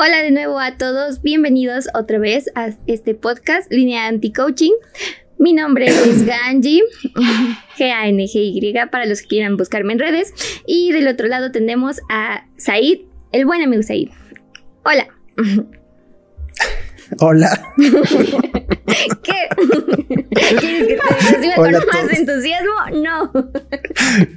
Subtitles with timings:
[0.00, 4.70] Hola de nuevo a todos, bienvenidos otra vez a este podcast Línea Anti-Coaching.
[5.38, 6.84] Mi nombre es Ganji,
[7.76, 10.32] G-A-N-G-Y, para los que quieran buscarme en redes.
[10.68, 13.00] Y del otro lado tenemos a Said,
[13.32, 14.10] el buen amigo Said.
[14.84, 15.08] Hola.
[17.18, 17.60] Hola.
[19.22, 20.56] ¿Qué?
[20.60, 22.72] ¿Quieres que te reciba con más entusiasmo?
[23.02, 23.32] No.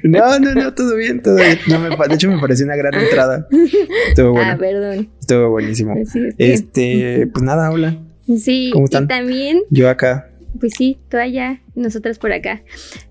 [0.04, 1.60] No, no, no, todo bien, todo bien.
[1.68, 3.48] No, me de hecho, me pareció una gran entrada.
[4.10, 5.10] Estuvo Ah, bueno, perdón.
[5.20, 5.94] estuvo buenísimo.
[5.94, 7.98] Así es que- Este, pues nada, hola.
[8.38, 9.08] Sí, ¿cómo y están?
[9.08, 10.28] también Yo acá.
[10.60, 12.62] Pues sí, tú allá, nosotras por acá.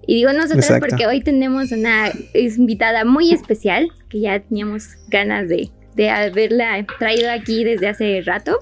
[0.07, 0.87] Y digo nosotras Exacto.
[0.89, 7.31] porque hoy tenemos una invitada muy especial que ya teníamos ganas de, de haberla traído
[7.31, 8.59] aquí desde hace rato.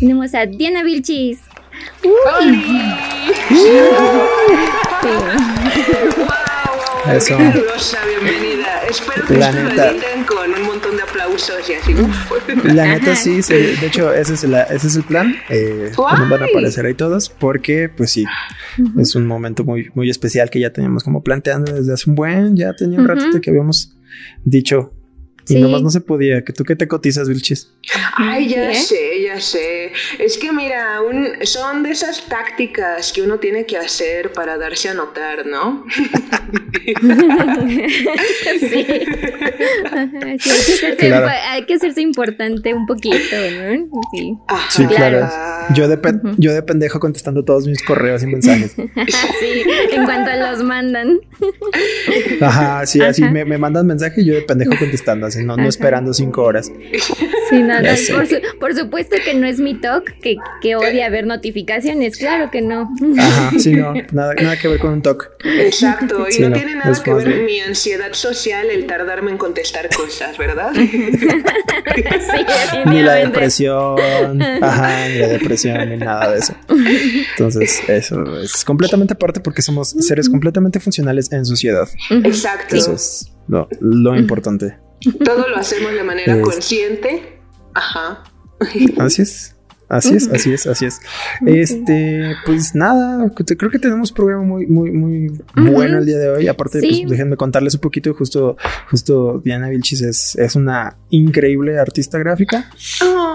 [0.00, 1.40] Tenemos a Diana Vilchis.
[2.02, 2.14] ¡Wow!
[7.12, 7.36] Eso.
[7.36, 8.82] ¡Qué calurosa bienvenida!
[8.88, 9.92] Espero que La lo neta.
[10.26, 11.94] con un montón de aplausos y así.
[12.74, 15.34] La neta sí, sí, de hecho ese es, el, ese es el plan.
[15.50, 18.24] Eh, van a aparecer ahí todos porque pues sí,
[18.98, 22.56] es un momento muy, muy especial que ya teníamos como planteando desde hace un buen,
[22.56, 23.96] ya tenía un ratito que habíamos
[24.44, 24.92] dicho.
[25.46, 25.60] Y Sí.
[25.60, 27.70] nomás no se podía, que tú que te cotizas, Vilchis.
[28.16, 28.74] Ay, ya ¿Qué?
[28.76, 29.92] sé, ya sé.
[30.18, 34.88] Es que mira, un- son de esas tácticas que uno tiene que hacer para darse
[34.88, 35.84] a notar, ¿no?
[38.60, 38.86] sí.
[39.84, 41.28] Ajá, sí, hay, que hacerse, Claro.
[41.50, 44.00] hay que hacerse importante un poquito, ¿no?
[44.12, 44.38] Sí.
[44.48, 44.70] Ajá.
[44.70, 45.28] Sí, claro.
[45.74, 46.34] Yo de, Ujú.
[46.38, 48.72] yo de pendejo contestando todos mis correos y mensajes.
[48.76, 49.62] sí,
[49.92, 51.20] en cuanto los mandan.
[52.40, 55.68] Ajá, sí, así me, me mandan mensaje y yo de pendejo contestando, así no, no
[55.68, 56.70] esperando cinco horas.
[57.50, 61.26] Sí, nada, por, su- por supuesto que no es mi talk, que, que odia ver
[61.26, 62.88] notificaciones, claro que no.
[63.18, 65.30] Ajá, sí, no, nada, nada que ver con un talk.
[65.44, 67.44] Exacto, y Sí, no, no, tiene nada es que ver bien.
[67.46, 70.72] mi ansiedad social el tardarme en contestar cosas, ¿verdad?
[70.74, 70.84] sí,
[72.86, 76.54] Ni la depresión, ajá, ni la depresión, ni nada de eso.
[77.32, 81.88] Entonces, eso es completamente aparte porque somos seres completamente funcionales en sociedad.
[82.10, 82.76] Exacto.
[82.76, 84.76] Eso es lo, lo importante.
[85.24, 87.38] Todo lo hacemos de manera Es- consciente.
[87.74, 88.24] Ajá.
[88.98, 89.53] Así es.
[89.88, 91.00] Así es, así es, así es.
[91.46, 96.28] Este, pues nada, creo que tenemos un programa muy, muy, muy bueno el día de
[96.30, 96.48] hoy.
[96.48, 97.00] Aparte, Sí.
[97.02, 98.14] pues déjenme contarles un poquito.
[98.14, 98.56] Justo,
[98.90, 102.70] justo Diana Vilchis es, es una increíble artista gráfica.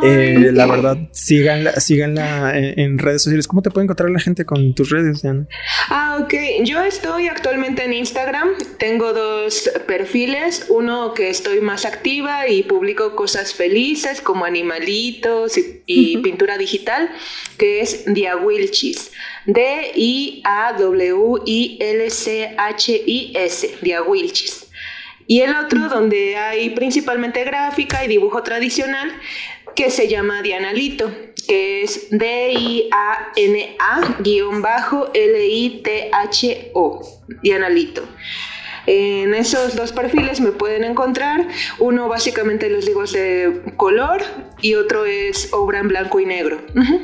[0.03, 3.47] Eh, la verdad, síganla, síganla en, en redes sociales.
[3.47, 5.47] ¿Cómo te puede encontrar la gente con tus redes, Diana?
[5.89, 6.33] Ah, ok.
[6.65, 8.49] Yo estoy actualmente en Instagram.
[8.77, 10.65] Tengo dos perfiles.
[10.69, 16.17] Uno que estoy más activa y publico cosas felices como animalitos y, y
[16.57, 17.09] digital,
[17.57, 19.11] que es Diawilchis.
[19.45, 20.47] D-I-A-W-I-L-C-H-I-S.
[23.81, 24.65] Diawilchis.
[25.27, 29.13] Y el otro donde hay principalmente gráfica y dibujo tradicional
[29.75, 31.11] que se llama Dianalito,
[31.47, 32.81] que es D-I-A-N-A-L-I-T-H-O,
[37.43, 38.03] Dianalito.
[38.91, 41.47] En esos dos perfiles me pueden encontrar.
[41.77, 44.21] Uno básicamente les digo es de color
[44.63, 46.59] y otro es obra en blanco y negro.
[46.75, 46.99] Ujú.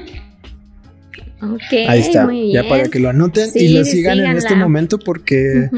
[1.54, 2.26] Ok, Ahí está.
[2.26, 5.70] muy Ya para que lo anoten Sí, y lo sigan en este momento porque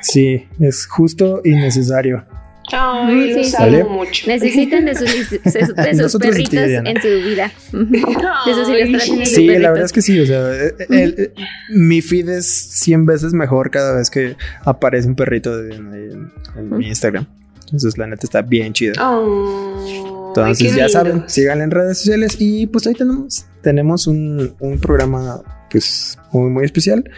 [0.00, 2.24] sí, es justo y necesario.
[2.70, 3.56] Ay, Sí, sí.
[3.88, 4.26] mucho.
[4.28, 7.50] Necesitan de sus, de sus- perritos en su vida.
[7.72, 11.32] De sus ilustraciones Sí, la verdad es que sí, o sea, eh, eh, el- eh,
[11.70, 16.32] mi feed es 100 veces mejor cada vez que aparece un perrito de- en, en-
[16.56, 17.26] en mi Instagram.
[17.64, 18.92] Entonces, la neta está bien chida.
[19.00, 24.78] Oh, Entonces, ya saben, síganla en redes sociales y pues ahí tenemos, tenemos un, un
[24.78, 27.10] programa pues muy, muy especial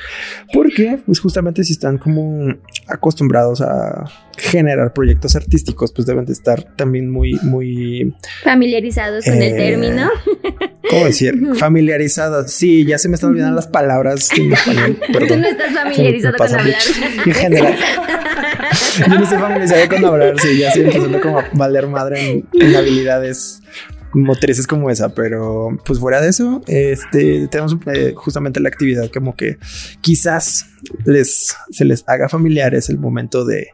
[0.52, 2.54] porque pues justamente si están como
[2.86, 4.04] acostumbrados a
[4.38, 8.14] generar proyectos artísticos, pues deben de estar también muy, muy
[8.44, 10.08] Familiarizados con el Eh, término.
[10.88, 11.34] ¿Cómo decir?
[11.56, 12.52] Familiarizadas.
[12.52, 14.98] Sí, ya se me están olvidando las palabras en español.
[15.06, 15.40] Tú Perdón.
[15.40, 16.78] no estás familiarizado con hablar.
[17.26, 17.76] En general.
[18.98, 22.48] Yo no estoy familiarizado con hablar, sí, ya estoy empezando como a valer madre en,
[22.52, 23.60] en habilidades
[24.14, 29.36] motrices como esa, pero pues fuera de eso, este, tenemos eh, justamente la actividad como
[29.36, 29.58] que
[30.00, 30.66] quizás
[31.04, 33.68] les, se les haga familiar es el momento de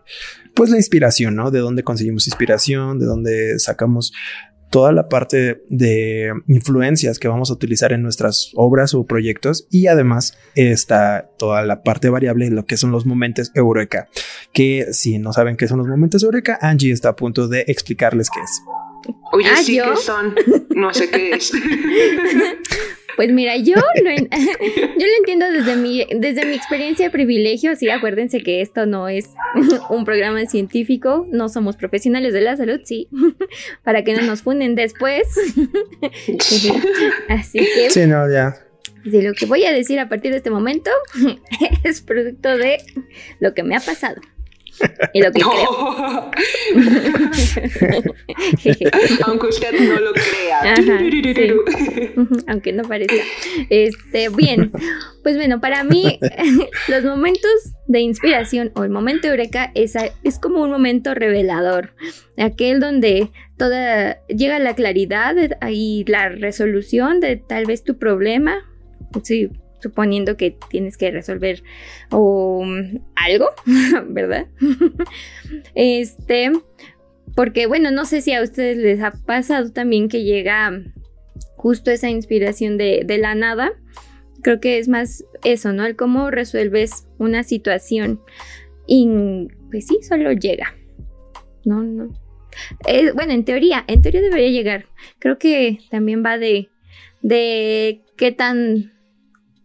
[0.55, 1.51] pues la inspiración, ¿no?
[1.51, 4.13] De dónde conseguimos inspiración, de dónde sacamos
[4.71, 9.89] toda la parte de influencias que vamos a utilizar en nuestras obras o proyectos y
[9.89, 14.09] además está toda la parte variable lo que son los momentos eureka,
[14.53, 18.31] que si no saben qué son los momentos eureka, Angie está a punto de explicarles
[18.31, 18.80] qué es.
[19.33, 20.35] Oye, ah, sí que son,
[20.71, 21.53] no sé qué es.
[23.21, 27.77] Pues mira, yo lo, yo lo entiendo desde mi, desde mi experiencia de privilegio.
[27.77, 29.29] Sí, acuérdense que esto no es
[29.91, 33.09] un programa científico, no somos profesionales de la salud, sí,
[33.85, 35.29] para que no nos funden después.
[37.29, 37.91] Así que.
[37.91, 38.57] Sí, no, ya.
[39.05, 40.91] De lo que voy a decir a partir de este momento
[41.85, 42.79] es producto de
[43.39, 44.21] lo que me ha pasado.
[45.13, 45.43] Y lo que
[49.25, 50.75] Aunque usted no lo crea.
[52.47, 53.23] Aunque no parezca.
[53.69, 54.71] Este, bien.
[55.23, 56.19] Pues bueno, para mí,
[56.89, 57.51] los momentos
[57.87, 61.93] de inspiración o el momento eureka es, es como un momento revelador.
[62.39, 65.37] Aquel donde toda llega la claridad
[65.69, 68.65] y la resolución de tal vez tu problema.
[69.23, 69.51] Sí,
[69.81, 71.63] suponiendo que tienes que resolver
[72.11, 72.65] o
[73.15, 73.47] algo,
[74.09, 74.47] ¿verdad?
[75.75, 76.53] este,
[77.35, 80.73] porque bueno, no sé si a ustedes les ha pasado también que llega
[81.57, 83.73] justo esa inspiración de, la nada.
[84.43, 85.85] Creo que es más eso, ¿no?
[85.85, 88.21] El cómo resuelves una situación
[88.87, 90.75] y pues sí, solo llega.
[91.65, 92.13] No, no.
[92.87, 94.87] Eh, bueno, en teoría, en teoría debería llegar.
[95.19, 96.71] Creo que también va de,
[97.23, 98.93] de qué tan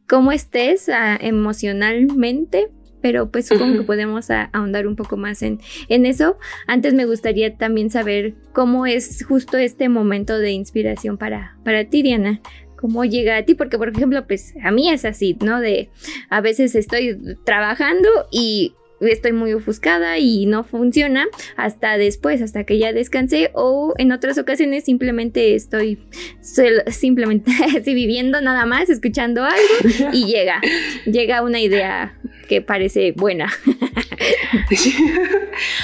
[0.07, 2.69] cómo estés ah, emocionalmente,
[3.01, 5.59] pero pues supongo que podemos ahondar un poco más en,
[5.89, 6.37] en eso.
[6.65, 12.01] Antes me gustaría también saber cómo es justo este momento de inspiración para, para ti,
[12.01, 12.41] Diana.
[12.77, 13.55] ¿Cómo llega a ti?
[13.55, 15.59] Porque, por ejemplo, pues a mí es así, ¿no?
[15.59, 15.89] De
[16.29, 21.25] a veces estoy trabajando y estoy muy ofuscada y no funciona
[21.55, 25.99] hasta después, hasta que ya descansé o en otras ocasiones simplemente estoy
[26.87, 30.61] simplemente así viviendo nada más, escuchando algo y llega,
[31.05, 33.51] llega una idea que parece buena.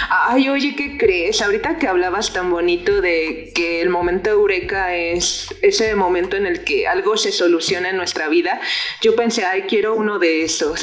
[0.10, 1.42] Ay, oye, ¿qué crees?
[1.42, 6.64] Ahorita que hablabas tan bonito de que el momento eureka es ese momento en el
[6.64, 8.62] que algo se soluciona en nuestra vida,
[9.02, 10.82] yo pensé, ay, quiero uno de esos.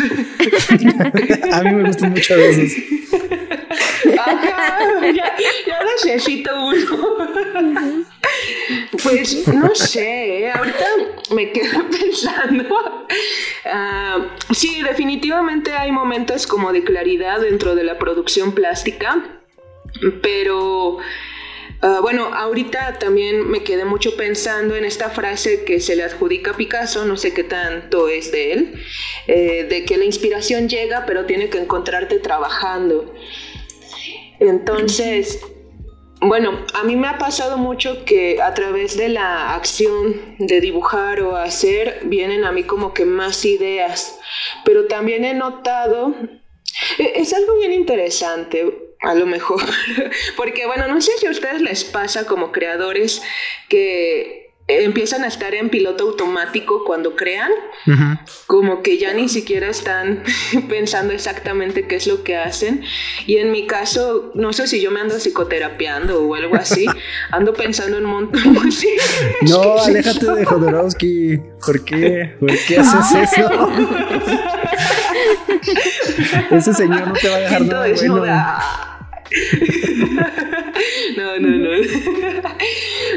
[1.53, 2.73] A mí me gustan mucho de esos.
[5.15, 5.37] ya,
[5.67, 7.29] ya necesito uno.
[9.03, 10.51] Pues no sé, ¿eh?
[10.51, 10.85] ahorita
[11.35, 13.07] me quedo pensando.
[13.65, 19.41] Ah, sí, definitivamente hay momentos como de claridad dentro de la producción plástica,
[20.23, 20.99] pero
[21.83, 26.53] ah, bueno, ahorita también me quedé mucho pensando en esta frase que se le adjudica
[26.53, 28.83] a Picasso, no sé qué tanto es de él,
[29.27, 33.15] eh, de que la inspiración llega pero tiene que encontrarte trabajando.
[34.41, 35.41] Entonces,
[36.21, 41.21] bueno, a mí me ha pasado mucho que a través de la acción de dibujar
[41.23, 44.19] o hacer vienen a mí como que más ideas,
[44.65, 46.15] pero también he notado,
[46.99, 49.63] e, es algo bien interesante, a lo mejor,
[50.37, 53.23] porque bueno, no sé si a ustedes les pasa como creadores
[53.69, 57.51] que empiezan a estar en piloto automático cuando crean,
[58.47, 60.23] como que ya ni siquiera están
[60.69, 62.83] pensando exactamente qué es lo que hacen.
[63.27, 66.85] Y en mi caso, no sé si yo me ando psicoterapiando o algo así,
[67.31, 68.59] ando pensando en un montón.
[69.43, 71.41] no, aléjate de Jodorowsky.
[71.65, 72.37] ¿Por qué?
[72.39, 73.71] ¿Por qué haces eso?
[76.51, 78.59] Ese señor no te va a dejar nada bueno.
[81.17, 81.71] No, no, no.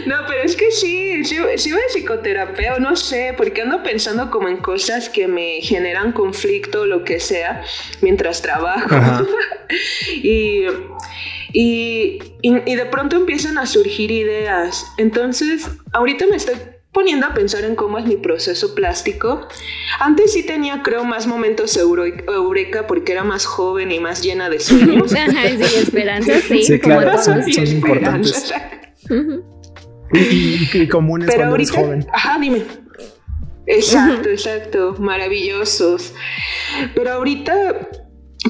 [0.06, 4.32] No, pero es que sí, sí, sí voy a psicoterapeuta, no sé, porque ando pensando
[4.32, 7.64] como en cosas que me generan conflicto o lo que sea
[8.02, 9.28] mientras trabajo.
[10.24, 10.66] y,
[11.54, 14.86] y, y de pronto empiezan a surgir ideas.
[14.98, 16.56] Entonces, ahorita me estoy
[16.92, 19.48] poniendo a pensar en cómo es mi proceso plástico.
[20.00, 24.60] Antes sí tenía, creo, más momentos eureka porque era más joven y más llena de
[24.60, 25.14] sueños.
[25.16, 26.64] Ajá, sí, esperanzas, sí.
[26.64, 28.54] Sí, claro, son, importantes.
[30.14, 32.06] y, comunes cuando eres joven.
[32.14, 32.64] Ajá, dime.
[33.68, 36.14] Exacto, exacto, maravillosos.
[36.94, 37.90] Pero ahorita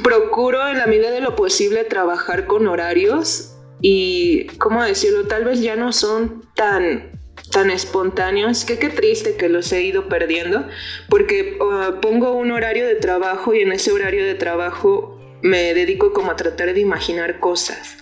[0.03, 5.27] procuro en la medida de lo posible trabajar con horarios y, ¿cómo decirlo?
[5.27, 7.10] Tal vez ya no son tan
[7.51, 10.67] tan espontáneos, que qué triste que los he ido perdiendo,
[11.09, 16.13] porque uh, pongo un horario de trabajo y en ese horario de trabajo me dedico
[16.13, 17.97] como a tratar de imaginar cosas.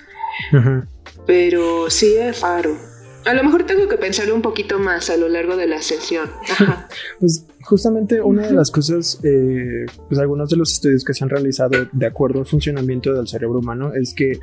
[1.25, 2.77] Pero sí es raro.
[3.25, 6.29] A lo mejor tengo que pensarlo un poquito más a lo largo de la sesión.
[7.20, 11.29] pues justamente una de las cosas, eh, pues algunos de los estudios que se han
[11.29, 14.39] realizado de acuerdo al funcionamiento del cerebro humano es que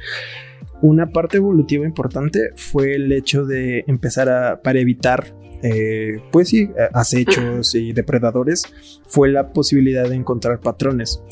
[0.83, 6.69] una parte evolutiva importante fue el hecho de empezar a, para evitar eh, pues sí,
[6.93, 8.63] acechos y depredadores,
[9.07, 11.23] fue la posibilidad de encontrar patrones.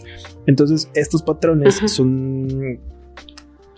[0.47, 2.81] Entonces, estos patrones son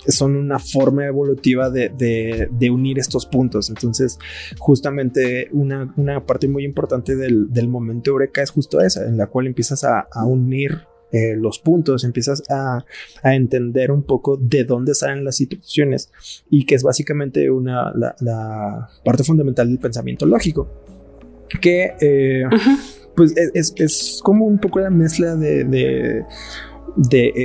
[0.09, 3.69] son una forma evolutiva de, unir estos puntos.
[3.69, 4.19] Entonces,
[4.59, 5.93] justamente una,
[6.26, 10.83] parte muy importante del, momento Eureka es justo esa, en la cual empiezas a, unir
[11.12, 12.84] eh, los puntos, empiezas a,
[13.22, 16.10] entender un poco de dónde salen las situaciones
[16.50, 20.68] y que es básicamente una, la, parte fundamental del pensamiento lógico.
[21.60, 22.44] Que eh,
[23.14, 26.25] pues es, como un poco la mezcla de de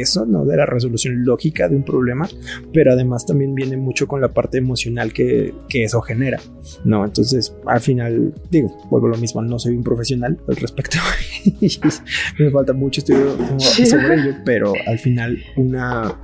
[0.01, 0.45] eso, ¿no?
[0.45, 2.27] De la resolución lógica de un problema,
[2.73, 6.39] pero además también viene mucho con la parte emocional que, eso genera,
[6.85, 7.03] ¿no?
[7.05, 10.97] Entonces, al final, digo, vuelvo a lo mismo, no soy un profesional al respecto,
[12.39, 16.19] me falta mucho estudio sobre ello, pero al final una,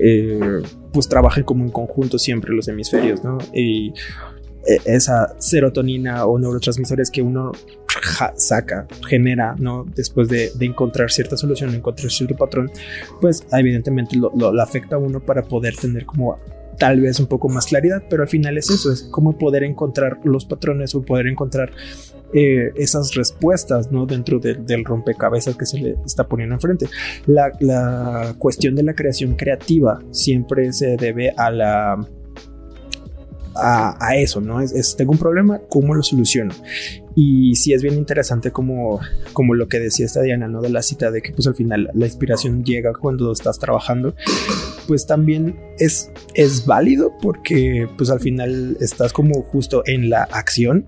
[0.00, 0.62] eh,
[0.92, 3.38] pues trabaja como en conjunto siempre los hemisferios, ¿no?
[3.52, 3.92] Y
[4.66, 7.52] esa serotonina o neurotransmisores que uno
[8.36, 9.84] saca, genera, ¿no?
[9.94, 12.70] Después de, encontrar cierta solución, encontrar cierto patrón,
[13.20, 16.38] pues evidentemente lo, afecta a uno para poder tener como
[16.78, 20.18] tal vez un poco más claridad, pero al final es eso, es como poder encontrar
[20.24, 21.70] los patrones o poder encontrar
[22.32, 24.06] eh, esas respuestas, ¿no?
[24.06, 26.88] Dentro del rompecabezas que se le está poniendo enfrente.
[27.26, 32.08] La, la cuestión de la creación creativa siempre se debe a la
[33.54, 34.60] a, eso, ¿no?
[34.60, 36.54] Es, tengo un problema, ¿cómo lo soluciono?
[37.14, 39.00] Y sí es bien interesante como,
[39.32, 40.60] como lo que decía esta Diana, ¿no?
[40.60, 44.14] De la cita de que pues al final la inspiración llega cuando estás trabajando,
[44.86, 50.86] pues también es, es válido porque pues al final estás como justo en la acción,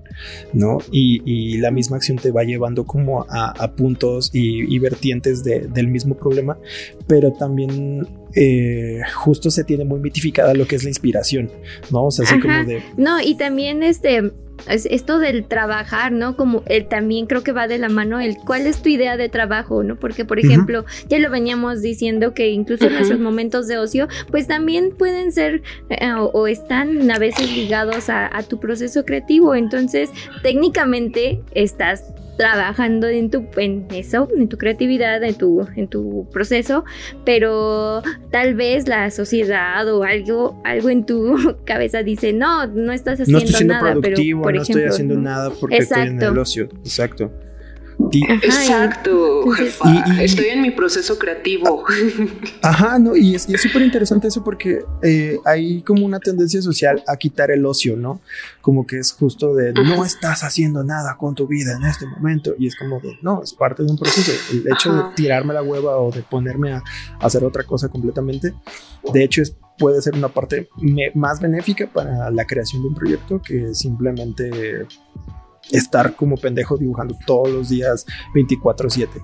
[0.52, 0.78] ¿no?
[0.90, 6.58] Y, la misma acción te va llevando como a, puntos y, vertientes del mismo problema,
[7.06, 11.50] pero también eh, justo se tiene muy mitificada lo que es la inspiración,
[11.90, 12.06] ¿no?
[12.06, 12.82] O sea, así como de...
[12.96, 14.32] No, y también este,
[14.68, 16.36] esto del trabajar, ¿no?
[16.36, 19.28] Como el, también creo que va de la mano el cuál es tu idea de
[19.28, 19.96] trabajo, ¿no?
[19.96, 24.46] Porque, por ejemplo, ya lo veníamos diciendo que incluso en nuestros momentos de ocio, pues
[24.46, 29.54] también pueden ser eh, o, están a veces ligados a, tu proceso creativo.
[29.54, 30.10] Entonces,
[30.42, 32.04] técnicamente estás
[32.37, 36.85] trabajando en tu en eso, en tu creatividad, en tu en tu proceso,
[37.25, 43.21] pero tal vez la sociedad o algo algo en tu cabeza dice, "No, no estás
[43.21, 46.69] haciendo nada", pero no estoy haciendo nada porque estoy en el ocio.
[46.85, 47.33] Exacto.
[48.12, 49.44] Exacto,
[50.20, 51.84] estoy en mi proceso creativo.
[52.62, 57.16] Ajá, no, y es súper interesante eso porque eh, hay como una tendencia social a
[57.16, 58.20] quitar el ocio, ¿no?
[58.60, 62.54] Como que es justo de no estás haciendo nada con tu vida en este momento.
[62.58, 64.32] Y es como de no, es parte de un proceso.
[64.52, 66.82] El hecho de tirarme la hueva o de ponerme a,
[67.20, 68.54] hacer otra cosa completamente,
[69.12, 70.68] de hecho, es puede ser una parte
[71.14, 74.86] más benéfica para la creación de un proyecto que simplemente
[75.70, 79.23] estar como pendejo dibujando todos los días 24/7.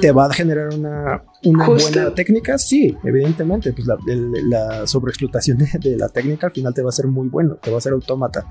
[0.00, 2.58] ¿Te va a generar una, buena técnica?
[2.58, 3.72] Sí, evidentemente.
[3.72, 7.70] Pues la, sobreexplotación de, la técnica al final te va a ser muy bueno, te
[7.70, 8.46] va a ser autómata,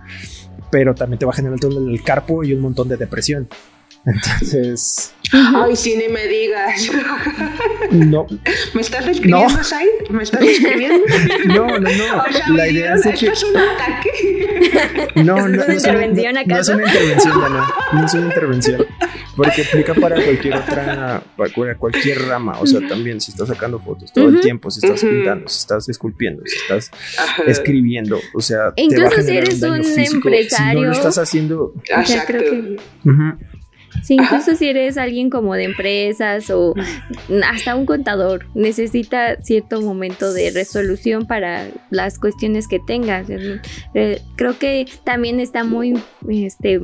[0.71, 3.47] pero también te va a generar todo el carpo y un montón de depresión.
[4.05, 5.13] Entonces.
[5.31, 6.89] Ay, si ni me digas.
[7.91, 8.25] No.
[8.73, 10.13] ¿Me estás describiendo, no.
[10.13, 11.05] ¿Me estás describiendo?
[11.45, 12.55] No, no, no.
[12.55, 13.27] la idea es que.
[13.27, 15.11] es un ataque?
[15.15, 18.25] No, no, no, es una intervención no, no es una intervención, no, no es una
[18.25, 18.85] intervención.
[19.35, 22.59] Porque aplica para cualquier otra, para cualquier rama.
[22.59, 25.89] O sea, también si estás sacando fotos todo el tiempo, si estás pintando, si estás
[25.89, 26.91] esculpiendo, si estás
[27.47, 30.49] escribiendo, o sea, incluso te va a si eres un, un empresario.
[30.49, 31.73] Si no lo estás haciendo.
[31.85, 32.33] Exacto.
[32.33, 32.77] Creo que...
[34.03, 36.73] Sí, incluso si eres alguien como de empresas o
[37.45, 43.27] hasta un contador, necesita cierto momento de resolución para las cuestiones que tengas.
[43.29, 45.93] Eh, creo que también está muy
[46.27, 46.81] este,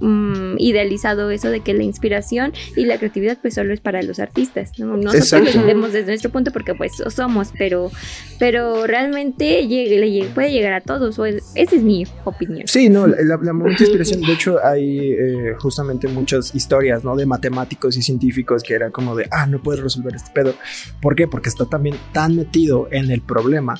[0.00, 4.18] Mm, idealizado eso de que la inspiración y la creatividad pues solo es para los
[4.18, 4.96] artistas, ¿no?
[4.96, 7.92] Nosotros lo vemos desde nuestro punto porque pues somos, pero,
[8.40, 12.66] pero realmente llegue, puede llegar a todos, o esa es mi opinión.
[12.66, 17.14] Sí, no, la, la de inspiración, de hecho hay eh, justamente muchas historias, ¿no?
[17.14, 20.54] De matemáticos y científicos que eran como de, ah, no puedes resolver este pedo.
[21.00, 21.28] ¿Por qué?
[21.28, 23.74] Porque está también tan metido en el problema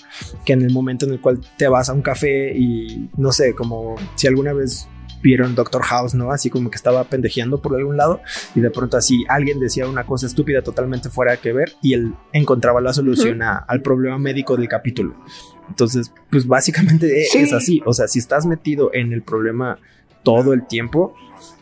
[0.44, 3.54] que en el momento en el cual te vas a un café y no sé,
[3.56, 4.87] como si alguna vez
[5.25, 6.31] vieron Doctor House, ¿no?
[6.31, 8.21] Así como que estaba pendejeando por algún lado
[8.54, 11.95] y de pronto así alguien decía una cosa estúpida totalmente fuera de que ver y
[11.95, 15.16] él encontraba la solución al problema médico del capítulo.
[15.69, 19.78] Entonces, pues básicamente es así, o sea, si estás metido en el problema
[20.23, 21.14] todo el tiempo.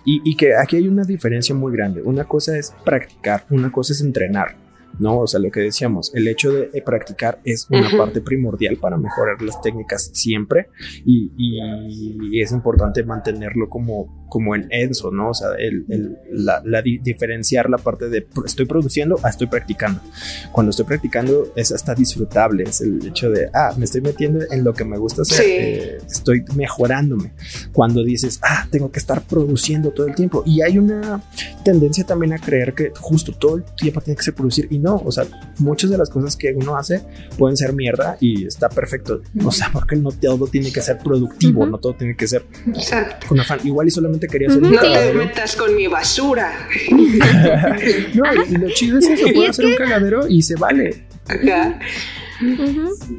[0.05, 2.03] Y, y que aquí hay una diferencia muy grande.
[2.03, 4.57] Una cosa es practicar, una cosa es entrenar.
[4.99, 5.21] ¿No?
[5.21, 9.41] O sea, lo que decíamos, el hecho de practicar es una parte primordial para mejorar
[9.43, 10.69] las técnicas siempre
[11.05, 15.31] y, y, es importante mantenerlo como, como en eso, ¿no?
[15.31, 20.01] O sea, el, el, la, la diferenciar la parte de estoy produciendo a estoy practicando.
[20.51, 24.65] Cuando estoy practicando es hasta disfrutable, es el hecho de, ah, me estoy metiendo en
[24.65, 27.33] lo que me gusta hacer, eh, estoy mejorándome.
[27.73, 30.43] Cuando dices, ah, tengo que estar produciendo todo el tiempo.
[30.47, 31.23] Y hay una
[31.65, 34.97] tendencia también a creer que justo todo el tiempo tiene que ser producir y no,
[34.97, 35.25] o sea,
[35.59, 37.03] muchas de las cosas que uno hace
[37.39, 39.23] pueden ser mierda y está perfecto.
[39.45, 42.45] O sea, porque no todo tiene que ser productivo, no todo tiene que ser
[43.29, 43.61] con afán.
[43.63, 46.53] Igual y solamente quería hacer un No te metas con mi basura.
[46.91, 51.07] no, y lo chido es eso, puedo hacer un cagadero y se vale.
[51.29, 51.79] Acá.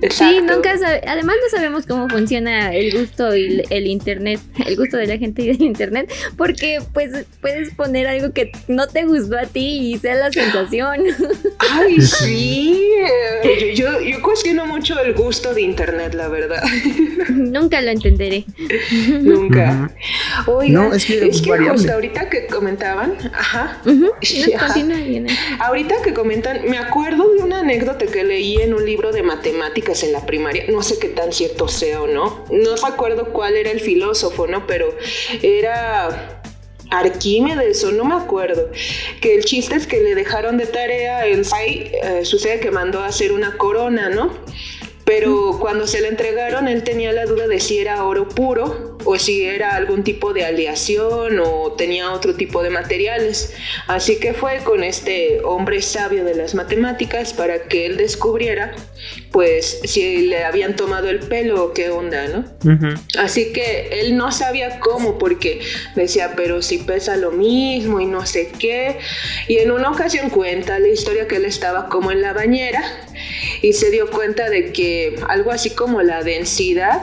[0.10, 0.76] Sí, nunca
[1.08, 5.44] además no sabemos cómo funciona el gusto y el internet, el gusto de la gente
[5.44, 9.98] y del internet, porque pues puedes poner algo que no te gustó a ti y
[9.98, 11.02] sea la sensación.
[11.60, 12.82] Ay, sí.
[13.76, 16.64] Yo, yo, cuestiono mucho el gusto de internet, la verdad.
[17.30, 18.46] Nunca lo entenderé.
[19.22, 19.92] Nunca.
[20.68, 23.82] no, es que, es que justo ahorita que comentaban, ajá.
[25.60, 30.04] Ahorita que comentan, me acuerdo de una anécdota que leí en un libro de matemáticas
[30.04, 33.72] en la primaria, no sé qué tan cierto sea o no, no recuerdo cuál era
[33.72, 34.68] el filósofo, ¿no?
[34.68, 34.94] Pero
[35.42, 36.42] era
[36.90, 38.70] Arquímedes o no me acuerdo,
[39.22, 43.00] que el chiste es que le dejaron de tarea, el Sai eh, sucede que mandó
[43.00, 44.32] a hacer una corona, ¿no?
[45.06, 49.18] Pero cuando se le entregaron, él tenía la duda de si era oro puro o
[49.18, 53.54] si era algún tipo de aleación o tenía otro tipo de materiales.
[53.88, 58.74] Así que fue con este hombre sabio de las matemáticas para que él descubriera,
[59.34, 62.46] pues, si le habían tomado el pelo o qué onda, ¿no?
[63.18, 65.60] Así que él no sabía cómo, porque
[65.96, 69.00] decía, pero si pesa lo mismo y no sé qué.
[69.48, 72.84] Y en una ocasión cuenta la historia que él estaba como en la bañera
[73.64, 77.02] y se dio cuenta de que algo así como la densidad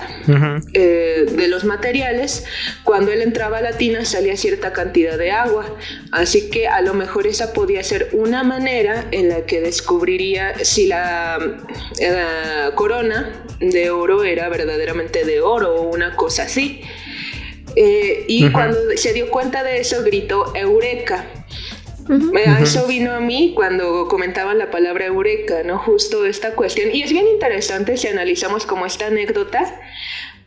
[0.75, 2.45] eh, de los materiales,
[2.85, 5.77] cuando él entraba a la tina salía cierta cantidad de agua.
[6.13, 10.87] Así que a lo mejor esa podía ser una manera en la que descubriría si
[10.87, 11.39] la,
[11.99, 12.20] eh,
[12.75, 16.83] corona de oro era verdaderamente de oro o una cosa así.
[17.77, 21.27] Eh, y cuando se dio cuenta de eso, gritó Eureka.
[22.61, 25.79] Eso vino a mí cuando comentaban la palabra eureka, ¿no?
[25.79, 26.91] Justo esta cuestión.
[26.93, 29.81] Y es bien interesante si analizamos como esta anécdota,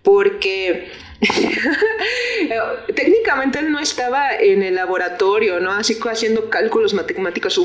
[0.04, 0.92] porque
[2.96, 5.72] técnicamente él no estaba en el laboratorio, ¿no?
[5.72, 7.60] Así haciendo cálculos matemáticos,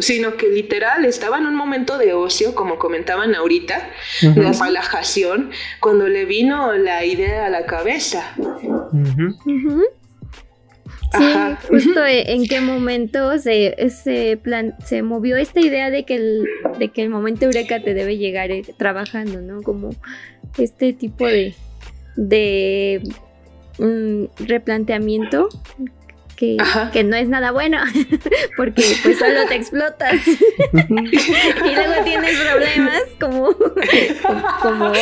[0.00, 3.90] sino que literal estaba en un momento de ocio, como comentaban ahorita,
[4.22, 8.34] de relajación, cuando le vino la idea a la cabeza.
[11.16, 11.24] Sí,
[11.68, 16.46] justo e, en qué momento se, se, plan, se movió esta idea de que, el,
[16.78, 19.62] de que el momento eureka te debe llegar eh, trabajando, ¿no?
[19.62, 19.90] Como
[20.56, 21.54] este tipo de,
[22.16, 23.02] de
[23.78, 25.48] mm, replanteamiento
[26.40, 27.78] que, no es nada bueno,
[28.56, 33.54] porque pues solo te explotas y luego tienes problemas como,
[34.62, 34.92] como,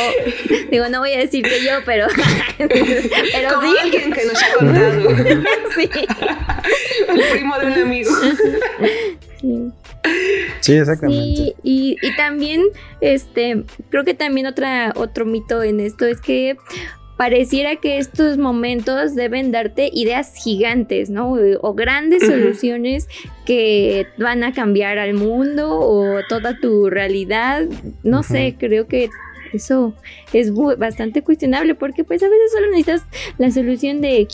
[0.71, 2.09] digo, no voy a decir que yo, pero,
[2.59, 5.01] pero como alguien que nos ha contado.
[5.77, 5.89] sí.
[7.09, 8.11] El primo de un amigo.
[10.61, 10.73] Sí.
[10.73, 11.55] exactamente.
[11.63, 12.65] y, y, también,
[13.01, 16.57] este, creo que también otra, otro mito en esto es que
[17.19, 21.37] pareciera que estos momentos deben darte ideas gigantes, ¿no?
[21.61, 23.09] O grandes soluciones
[23.45, 27.67] que van a cambiar al mundo o toda tu realidad.
[28.05, 29.11] No sé, creo que
[29.53, 29.95] eso
[30.33, 33.03] es bastante cuestionable porque pues a veces solo necesitas
[33.37, 34.29] la solución de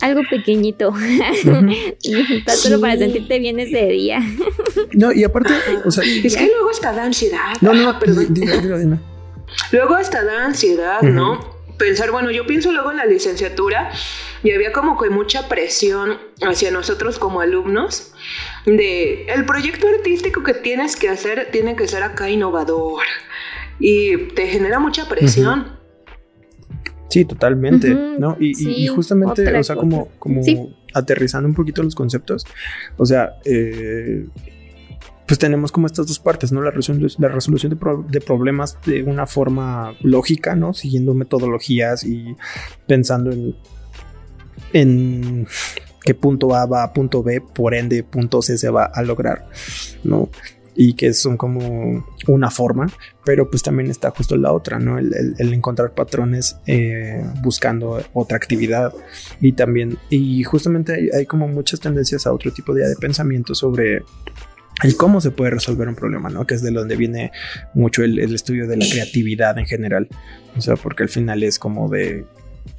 [0.00, 0.92] algo pequeñito,
[2.56, 4.20] solo para sentirte bien ese día.
[4.92, 7.54] no, y aparte, o sea, es que luego hasta da ansiedad.
[7.60, 8.98] No, no, pero ah,
[9.70, 11.53] Luego hasta da ansiedad, ¿no?
[11.78, 13.90] Pensar, bueno, yo pienso luego en la licenciatura
[14.42, 18.12] y había como que mucha presión hacia nosotros como alumnos
[18.66, 23.02] de el proyecto artístico que tienes que hacer tiene que ser acá innovador
[23.78, 25.78] y te genera mucha presión.
[27.08, 28.36] Sí, totalmente, ¿no?
[28.40, 30.40] Y, justamente, o sea, como, como
[30.94, 32.44] aterrizando un poquito los conceptos,
[32.96, 34.26] o sea, eh,
[35.26, 36.62] pues tenemos como estas dos partes, ¿no?
[36.62, 40.74] La resolución, la resolución de, problemas de una forma lógica, ¿no?
[40.74, 42.36] Siguiendo metodologías y
[42.86, 43.56] pensando en,
[44.72, 45.46] en
[46.02, 49.48] qué punto A va a punto B, por ende punto C se va a lograr,
[50.02, 50.28] ¿no?
[50.76, 52.88] y que son como una forma,
[53.24, 54.98] pero pues también está justo la otra, ¿no?
[54.98, 58.92] El, encontrar patrones eh, buscando otra actividad
[59.40, 64.02] y también, y justamente hay, como muchas tendencias a otro tipo de, de pensamiento sobre
[64.84, 66.46] el cómo se puede resolver un problema, ¿no?
[66.46, 67.32] Que es de donde viene
[67.74, 70.08] mucho el, el, estudio de la creatividad en general.
[70.56, 72.24] O sea, porque al final es como de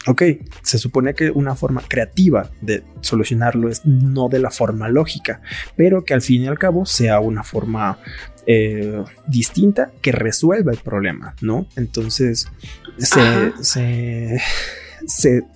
[0.07, 0.21] ok,
[0.61, 5.41] se supone que una forma creativa de solucionarlo es no de la forma lógica,
[5.75, 7.99] pero que al fin y al cabo sea una forma
[8.47, 11.67] eh, distinta que resuelva el problema, ¿no?
[11.75, 12.47] Entonces
[12.97, 14.39] se,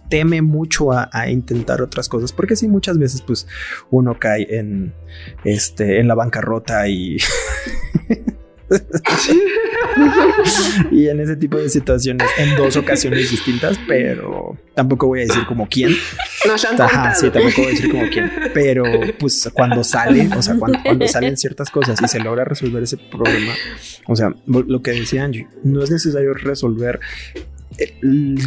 [0.10, 3.48] teme mucho a, intentar otras cosas, porque sí, muchas veces pues
[3.90, 4.94] uno cae en,
[5.44, 7.18] este, en la bancarrota y...
[10.92, 15.46] y en ese tipo de situaciones en dos ocasiones distintas, pero tampoco voy a decir
[15.48, 15.92] como quién.
[16.48, 18.84] Nos han Ajá, sí, tampoco voy a decir como quién, pero
[19.20, 22.98] pues cuando sale, o sea, cuando, cuando salen ciertas cosas y se logra resolver ese
[22.98, 23.54] problema,
[24.08, 27.00] o sea, lo que decía Angie, no es necesario resolver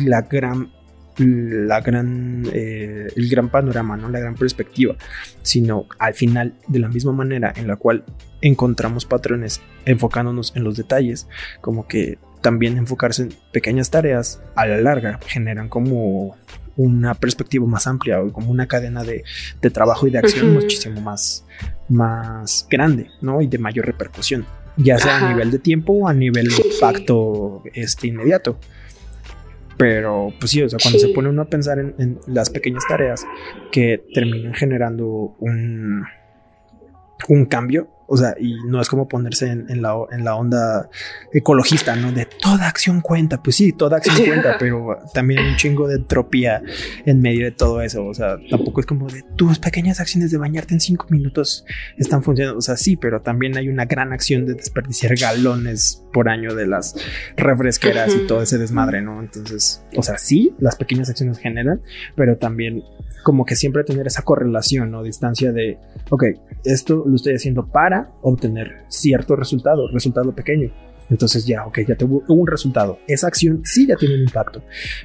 [0.04, 0.70] la gran
[1.18, 4.08] la gran, eh, el gran panorama, ¿no?
[4.08, 4.96] la gran perspectiva,
[5.42, 8.04] sino al final de la misma manera en la cual
[8.40, 11.28] encontramos patrones enfocándonos en los detalles,
[11.60, 16.36] como que también enfocarse en pequeñas tareas a la larga generan como
[16.76, 19.22] una perspectiva más amplia o como una cadena de,
[19.72, 21.44] trabajo y de acción muchísimo más,
[21.88, 23.40] más grande, ¿no?
[23.42, 24.46] Y de mayor repercusión,
[24.76, 28.58] ya sea a nivel de tiempo o a nivel de impacto este, inmediato.
[29.82, 33.26] Pero, pues sí, o sea, cuando se pone uno a pensar en, las pequeñas tareas
[33.72, 36.04] que terminan generando un,
[37.28, 40.90] un cambio, o sea, y no es como ponerse en, la, en la onda
[41.32, 42.12] ecologista, ¿no?
[42.12, 43.42] De toda acción cuenta.
[43.42, 46.62] Pues sí, toda acción cuenta, pero también un chingo de entropía
[47.06, 48.04] en medio de todo eso.
[48.04, 51.64] O sea, tampoco es como de tus pequeñas acciones de bañarte en cinco minutos
[51.96, 52.58] están funcionando.
[52.58, 56.66] O sea, sí, pero también hay una gran acción de desperdiciar galones por año de
[56.66, 56.94] las
[57.38, 59.20] refresqueras y todo ese desmadre, ¿no?
[59.20, 61.80] Entonces, o sea, sí, las pequeñas acciones generan,
[62.14, 62.82] pero también
[63.22, 65.78] como que siempre tener esa correlación o distancia de,
[66.10, 66.24] ok,
[66.64, 70.72] esto lo estoy haciendo para obtener cierto resultado, resultado pequeño.
[71.10, 72.98] Entonces ya, ok, ya tuvo un resultado.
[73.06, 74.62] Esa acción sí ya tiene un impacto,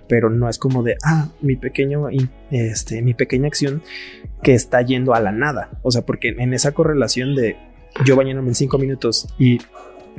[0.07, 2.07] pero no es como de, ah, mi pequeño,
[2.49, 3.81] este, mi pequeña acción
[4.41, 5.79] que está yendo a la nada.
[5.83, 7.57] O sea, porque en esa correlación de
[8.05, 9.57] yo bañándome en cinco minutos y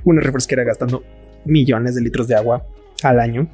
[0.05, 1.03] una refresquera gastando
[1.45, 2.67] millones de litros de agua
[3.03, 3.49] al año,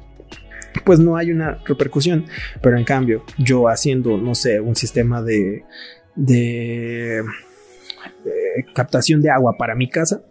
[0.83, 2.25] pues no hay una repercusión.
[2.61, 5.63] Pero en cambio, yo haciendo, no sé, un sistema de,
[6.15, 7.23] de,
[8.73, 10.21] captación de agua para mi casa,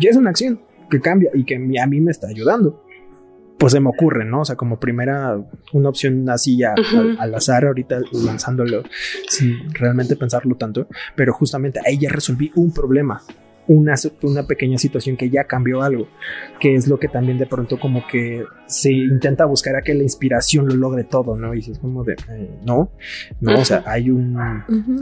[0.00, 0.60] ya es una acción
[0.90, 2.84] que cambia y que a mí me está ayudando.
[3.58, 4.40] Pues se me ocurre, ¿no?
[4.40, 5.38] O sea, como primera,
[5.72, 6.74] una opción así ya
[7.18, 8.82] al, azar, ahorita lanzándolo
[9.28, 13.22] sin realmente pensarlo tanto, pero justamente ahí ya resolví un problema
[13.68, 16.08] una, una pequeña situación que ya cambió algo,
[16.60, 20.02] que es lo que también de pronto como que se intenta buscar a que la
[20.02, 21.54] inspiración lo logre todo, ¿no?
[21.54, 22.90] Y es como de, eh, no,
[23.40, 24.36] no, o sea, hay un,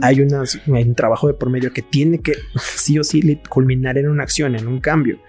[0.01, 4.23] hay, un trabajo de por medio que tiene que sí o sí culminar en una
[4.23, 5.19] acción, en un cambio,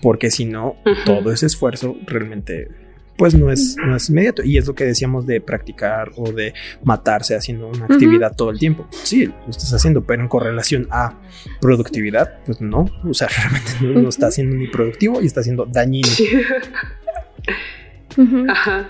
[0.00, 2.87] porque si no, todo ese esfuerzo realmente
[3.18, 4.44] pues no es, no es inmediato.
[4.44, 6.54] Y es lo que decíamos de practicar o de
[6.84, 8.86] matarse haciendo una actividad todo el tiempo.
[9.02, 11.18] Sí, lo estás haciendo, pero en correlación a
[11.60, 12.86] productividad, pues no.
[13.04, 16.08] O sea, realmente no, está siendo ni productivo y está siendo dañino.
[18.48, 18.88] Ajá.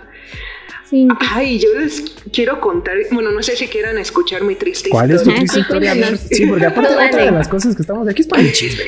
[1.33, 2.01] Ay, yo les
[2.33, 5.95] quiero contar, bueno, no sé si quieran escuchar mi triste ¿Cuál es tu triste historia?
[6.17, 8.85] Sí, porque aparte otra de las cosas que estamos aquí es para el chisme,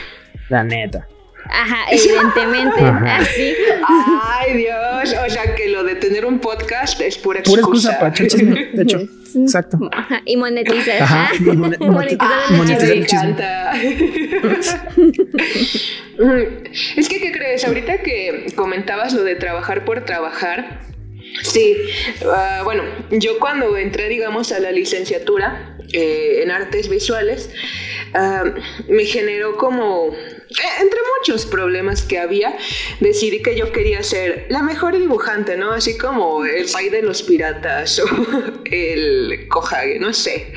[0.48, 1.06] la neta.
[1.48, 2.80] Ajá, evidentemente.
[3.10, 3.54] Así.
[4.22, 5.14] Ay, Dios.
[5.26, 7.60] O sea, que lo de tener un podcast es pura excusa.
[7.60, 9.00] Pura excusa para chisme, de hecho.
[9.34, 9.78] Exacto.
[10.24, 11.02] y monetizar.
[11.02, 11.30] Ajá.
[11.40, 13.36] Y monetizar, el chisme.
[16.96, 17.64] es que, ¿qué crees?
[17.64, 20.80] Ahorita que comentabas lo de trabajar por trabajar.
[21.42, 21.76] Sí,
[22.22, 27.50] uh, bueno, yo cuando entré, digamos, a la licenciatura eh, en artes visuales,
[28.14, 30.12] uh, me generó como
[30.80, 32.56] entre muchos problemas que había,
[32.98, 35.70] decidí que yo quería ser la mejor dibujante, ¿no?
[35.70, 38.06] Así como el rey de los piratas o
[38.64, 40.52] el Kohage, no sé,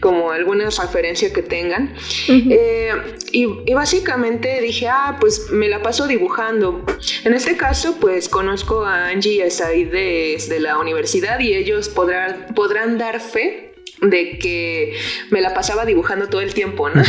[0.00, 1.94] como alguna referencia que tengan.
[2.28, 2.92] Eh,
[3.32, 6.84] y, básicamente dije, ah, pues me la paso dibujando.
[7.24, 11.88] En este caso, pues conozco a Angie y a Said desde la universidad y ellos
[11.90, 13.73] podrán, podrán dar fe
[14.10, 14.96] de que
[15.30, 17.02] me la pasaba dibujando todo el tiempo, ¿no?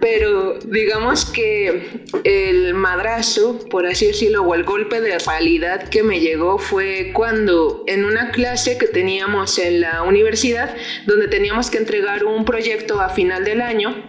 [0.00, 6.20] Pero digamos que el madrazo, por así decirlo, o el golpe de realidad que me
[6.20, 10.74] llegó fue cuando en una clase que teníamos en la universidad,
[11.06, 14.06] donde teníamos que entregar un proyecto a final del año,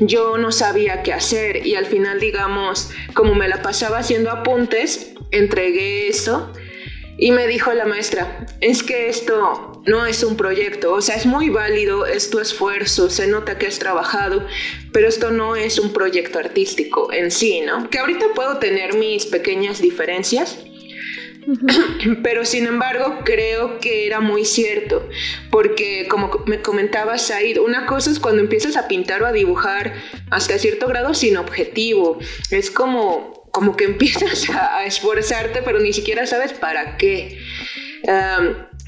[0.00, 5.12] yo no sabía qué hacer y al final, digamos, como me la pasaba haciendo apuntes,
[5.30, 6.52] entregué eso
[7.20, 11.26] y me dijo la maestra, es que esto no es un proyecto, o sea, es
[11.26, 14.46] muy válido, es tu esfuerzo, se nota que has trabajado,
[14.90, 17.90] pero esto no es un proyecto artístico en sí, ¿no?
[17.90, 20.60] Que ahorita puedo tener mis pequeñas diferencias,
[22.22, 25.06] pero sin embargo creo que era muy cierto,
[25.50, 29.92] porque como me comentaba Said, una cosa es cuando empiezas a pintar o a dibujar
[30.30, 32.18] hasta cierto grado sin objetivo,
[32.50, 37.38] es como como que empiezas a, esforzarte, pero ni siquiera sabes para qué.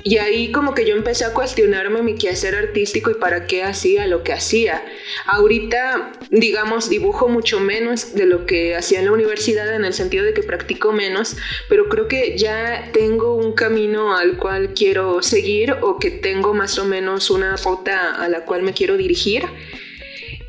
[0.05, 4.07] y ahí como que yo empecé a cuestionarme mi quehacer artístico y para qué hacía
[4.07, 4.83] lo que hacía.
[5.27, 10.25] Ahorita, digamos, dibujo mucho menos de lo que hacía en la universidad en el sentido
[10.25, 11.37] de que practico menos,
[11.69, 16.79] pero creo que ya tengo un camino al cual quiero seguir o que tengo más
[16.79, 19.45] o menos una ruta a la cual me quiero dirigir.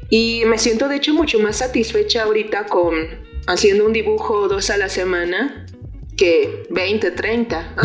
[0.10, 4.78] Y me siento de hecho mucho más satisfecha ahorita con, haciendo un dibujo dos a
[4.78, 5.66] la semana
[6.18, 7.76] que 20, 30.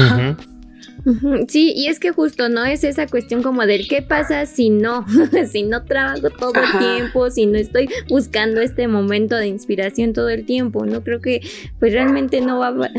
[1.49, 5.07] Sí, y es que justo no es esa cuestión como del qué pasa si no,
[5.51, 10.29] si no trabajo todo el tiempo, si no estoy buscando este momento de inspiración todo
[10.29, 11.40] el tiempo, no creo que
[11.79, 12.75] pues realmente no va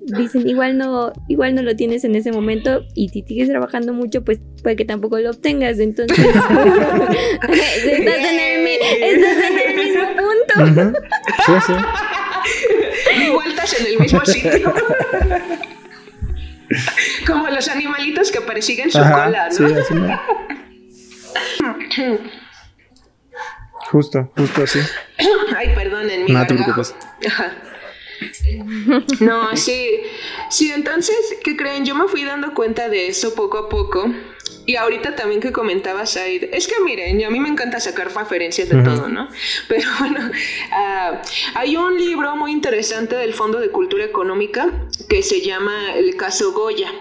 [0.00, 4.24] dicen igual no igual no lo tienes en ese momento y si sigues trabajando mucho
[4.24, 6.38] pues puede que tampoco lo obtengas, entonces estás,
[7.86, 8.62] en el,
[9.76, 10.94] mismo punto.
[11.46, 11.72] Sí, sí.
[13.20, 14.72] Y vueltas en el mismo sitio.
[17.26, 20.20] Como los animalitos que persiguen su cola, ¿no?
[23.90, 24.80] justo, justo así.
[25.56, 26.94] Ay, perdón, en mi No te preocupes.
[29.20, 30.00] No, sí.
[30.50, 31.84] Sí, entonces, ¿qué creen?
[31.84, 34.12] Yo me fui dando cuenta de eso poco a poco.
[34.68, 38.68] Y ahorita también que comentaba Said, es que miren, a mí me encanta sacar referencias
[38.68, 39.26] de todo, ¿no?
[39.68, 40.30] Pero bueno,
[40.70, 41.22] ah,
[41.54, 44.68] hay un libro muy interesante del Fondo de Cultura Económica
[45.08, 46.92] que se llama El caso Goya.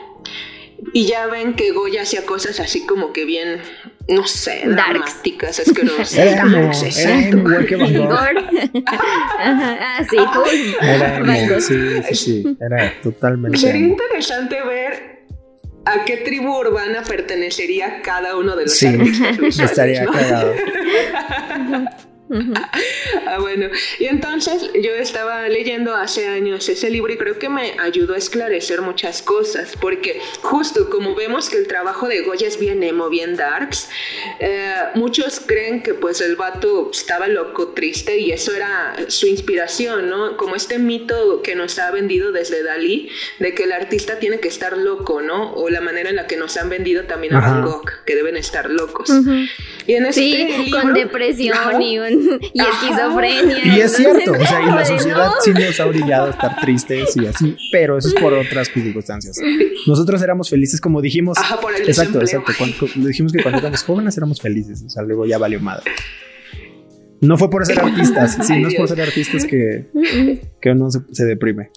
[0.93, 3.59] Y ya ven que Goya hacía cosas así como que bien,
[4.07, 6.13] no sé, dramáticas, asquerosas.
[6.17, 8.13] Era como, era igual que Van Gogh.
[8.85, 10.15] ah, sí,
[10.81, 11.75] era sí,
[12.07, 13.57] sí, sí, era totalmente.
[13.57, 15.16] Sería interesante ver
[15.87, 19.59] ¿A qué tribu urbana pertenecería cada uno de los artistas?
[19.71, 20.53] Estaría cagado.
[23.27, 23.67] ah, bueno,
[23.99, 28.17] y entonces yo estaba leyendo hace años ese libro y creo que me ayudó a
[28.17, 33.09] esclarecer muchas cosas, porque justo como vemos que el trabajo de Goya es bien emo,
[33.09, 33.89] bien darks,
[34.39, 40.09] eh, muchos creen que pues el vato estaba loco, triste y eso era su inspiración,
[40.09, 40.37] ¿no?
[40.37, 43.09] Como este mito que nos ha vendido desde Dalí,
[43.39, 45.53] de que el artista tiene que estar loco, ¿no?
[45.53, 48.35] O la manera en la que nos han vendido también a Van Gogh, que deben
[48.35, 49.09] estar locos.
[49.87, 52.16] Y en este sí, con depresión y un
[52.53, 53.65] y esquizofrenia.
[53.65, 57.15] Y es cierto, o sea, y la sociedad sí nos ha obligado a estar tristes
[57.17, 59.37] y así, pero eso es por otras circunstancias.
[59.85, 61.37] Nosotros éramos felices, como dijimos.
[61.37, 62.51] Ajá, por el exacto, exacto.
[62.95, 65.91] dijimos que cuando éramos jóvenes éramos felices, o sea, luego ya valió madre.
[67.19, 69.87] No fue por ser artistas, sí, no es por ser artistas que,
[70.61, 71.71] que uno se, deprime.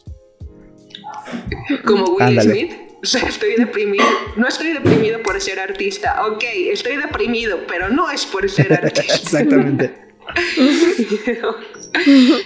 [1.84, 2.72] Como Will Smith.
[3.02, 4.04] O sea, estoy deprimido.
[4.36, 6.26] No estoy deprimido por ser artista.
[6.26, 9.14] Ok, estoy deprimido, pero no es por ser artista.
[9.14, 10.09] Exactamente.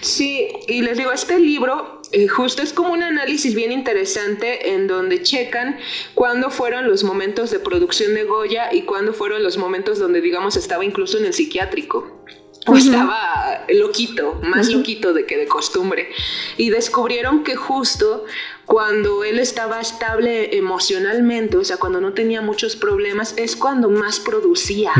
[0.01, 4.87] Sí, y les digo, este libro eh, justo es como un análisis bien interesante en
[4.87, 5.79] donde checan
[6.15, 10.57] cuándo fueron los momentos de producción de Goya y cuándo fueron los momentos donde, digamos,
[10.57, 12.25] estaba incluso en el psiquiátrico.
[12.67, 16.09] O estaba loquito, más loquito de que de costumbre.
[16.57, 18.25] Y descubrieron que justo
[18.65, 24.19] cuando él estaba estable emocionalmente, o sea, cuando no tenía muchos problemas, es cuando más
[24.19, 24.93] producía.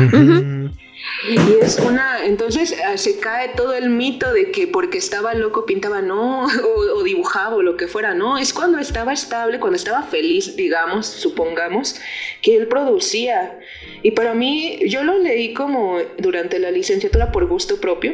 [1.27, 5.65] Y es una, entonces eh, se cae todo el mito de que porque estaba loco
[5.65, 6.45] pintaba, no,
[6.95, 11.07] o, dibujaba o lo que fuera, no, es cuando estaba estable, cuando estaba feliz, digamos,
[11.07, 11.95] supongamos,
[12.41, 13.59] que él producía.
[14.03, 18.13] Y para mí, yo lo leí como durante la licenciatura por gusto propio.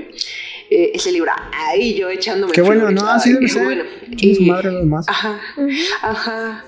[0.73, 3.83] Eh, ese libro ahí yo echándome qué bueno no así debe ser bueno.
[4.07, 5.05] y, madre más.
[5.09, 5.37] Ajá
[6.01, 6.63] ajá.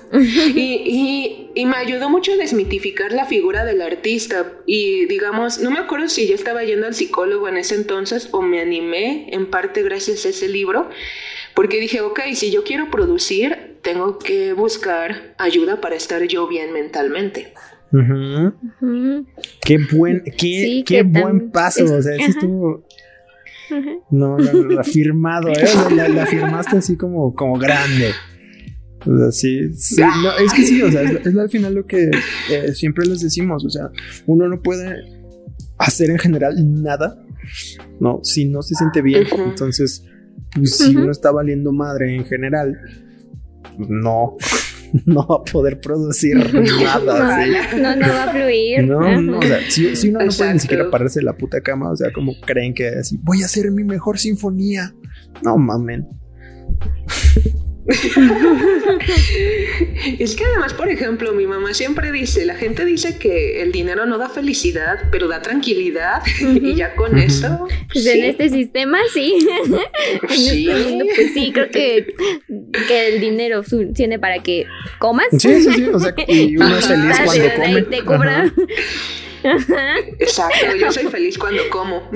[0.54, 4.52] Y, y, me ayudó mucho a desmitificar la figura del artista.
[4.66, 8.42] Y digamos no me acuerdo si yo estaba yendo al psicólogo en ese entonces o
[8.42, 10.90] me animé en parte gracias a ese libro
[11.54, 16.74] porque dije ok si yo quiero producir tengo que buscar ayuda para estar yo bien
[16.74, 17.54] mentalmente.
[19.64, 21.84] Qué buen, qué, qué buen paso.
[21.84, 22.84] O sea, estuvo,
[24.10, 25.64] no, lo, afirmado, ¿eh?
[26.14, 28.10] la, firmaste así como, como grande.
[29.06, 30.02] O sea, sí, sí
[30.44, 32.10] es que sí, o sea, es, al final lo que
[32.50, 33.90] eh, siempre les decimos, o sea,
[34.26, 34.96] uno no puede
[35.78, 37.22] hacer en general nada
[38.00, 40.04] No, si no se siente bien, entonces,
[40.54, 42.78] pues, si uno está valiendo madre en general,
[43.76, 44.36] pues, no,
[45.06, 47.44] no va a poder producir nada.
[47.44, 47.80] ¿sí?
[47.80, 48.84] No, no va a fluir.
[48.84, 50.58] No, no, o sea, si, si uno no puede ni Exacto.
[50.60, 53.70] siquiera pararse de la puta cama, o sea, como creen que así, voy a hacer
[53.70, 54.94] mi mejor sinfonía.
[55.42, 56.06] No mamen.
[60.18, 64.06] Es que además, por ejemplo, mi mamá siempre dice, la gente dice que el dinero
[64.06, 66.22] no da felicidad, pero da tranquilidad.
[66.40, 67.66] Y ya con eso...
[67.92, 68.10] Pues sí.
[68.10, 69.46] en este sistema sí.
[70.22, 70.68] en Sí.
[70.70, 72.14] este mundo, pues sí, creo que,
[72.88, 74.66] que el dinero funcione para que
[74.98, 75.26] comas.
[75.32, 75.88] Sí, sí, sí.
[75.92, 77.82] O sea, y uno es feliz cuando come.
[77.82, 78.52] Te cobra.
[79.44, 79.94] Ajá.
[80.18, 82.10] Exacto, yo soy feliz cuando como.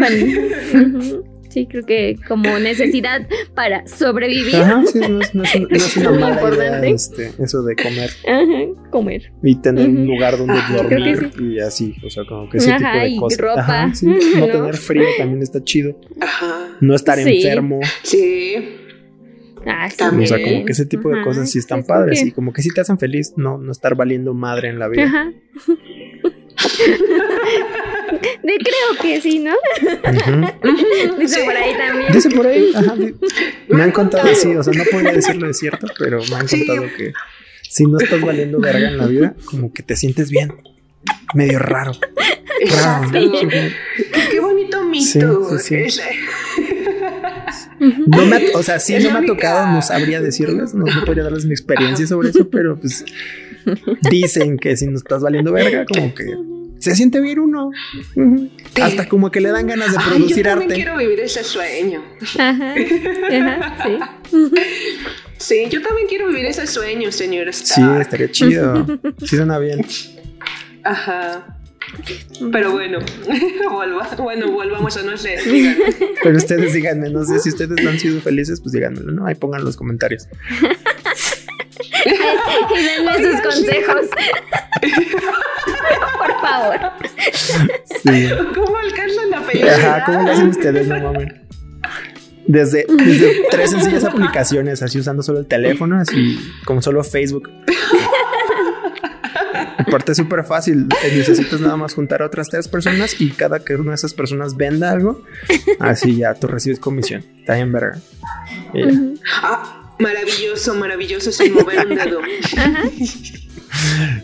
[1.49, 4.57] Sí, creo que como necesidad para sobrevivir.
[4.57, 8.11] Ajá, sí, no es, no es- no es una mala idea este, eso de comer
[8.27, 9.33] Ajá, comer.
[9.43, 12.93] y tener un lugar donde Ajá, dormir y así, o sea, como que ese Ajá,
[12.93, 13.41] tipo de y cosas.
[13.41, 14.07] ropa, Ajá, sí,
[14.37, 14.53] no, ¿no?
[14.53, 15.99] tener frío también está chido.
[16.21, 16.77] Ajá.
[16.81, 17.37] No estar Sí.
[17.37, 17.81] enfermo.
[18.03, 18.55] Sí.
[19.67, 20.25] Ah, sí, También.
[20.33, 22.33] O sea, como que ese tipo de Ajá, cosas sí están es padres que- y
[22.33, 25.05] como que sí te hacen feliz, no, no estar valiendo madre en la vida.
[25.05, 25.33] Ajá.
[28.43, 29.55] De creo que sí, ¿no?
[31.19, 31.45] Dice Sí.
[31.45, 32.13] por ahí también.
[32.13, 32.95] Dice por ahí, ajá,
[33.69, 36.67] me han contado así, o sea, no podría decirlo de cierto, pero me han Sí.
[36.67, 37.13] contado que
[37.69, 40.53] si no estás valiendo verga en la vida, como que te sientes bien,
[41.35, 41.93] medio raro.
[42.83, 43.09] Raro.
[43.13, 43.47] Sí.
[43.49, 43.73] Qué,
[44.33, 45.59] qué bonito mito.
[45.59, 46.01] Sí, sí, sí.
[48.07, 50.85] No me ha- o sea, sí Es no me ha tocado, no sabría decirles, no,
[50.85, 53.05] no podría darles mi experiencia sobre eso, pero pues
[54.11, 56.25] dicen que si no estás valiendo verga, como que
[56.79, 57.71] se siente bien uno.
[58.15, 58.81] Sí.
[58.81, 60.75] Hasta como que le dan ganas de Ay, yo producir también arte.
[60.83, 62.03] quiero vivir ese sueño.
[62.39, 62.75] Ajá.
[62.75, 64.51] Ajá, sí.
[65.39, 68.01] Sí, yo también quiero vivir ese sueño, señor Sí, Stark.
[68.01, 68.85] estaría chido.
[69.25, 69.85] Sí suena bien.
[70.85, 71.55] Ajá.
[72.53, 72.99] Pero bueno,
[73.71, 75.37] volva- bueno, volvamos a no sé.
[75.45, 75.85] díganme.
[76.23, 79.27] Pero ustedes díganme, no sé si ustedes han sido felices, pues díganmelo, ¿no?
[79.27, 80.29] Ahí pongan los comentarios.
[82.05, 84.07] Y denme sus consejos.
[86.19, 86.79] Por favor.
[88.03, 88.29] Sí.
[88.55, 89.75] ¿Cómo alcanzan la felicidad?
[89.75, 90.87] Ajá, ¿cómo lo hacen ustedes?
[90.87, 91.33] No mames.
[92.47, 97.51] Desde, desde tres sencillas aplicaciones, así usando solo el teléfono, así como solo Facebook.
[99.77, 103.61] Aparte es súper fácil, eh, necesitas nada más juntar a otras tres personas y cada
[103.61, 105.23] que una de esas personas venda algo,
[105.79, 107.25] así ya tú recibes comisión.
[107.39, 107.99] Está bien verga.
[108.73, 108.93] Y ya.
[109.43, 112.21] Ah, maravilloso, maravilloso sin mover un dedo.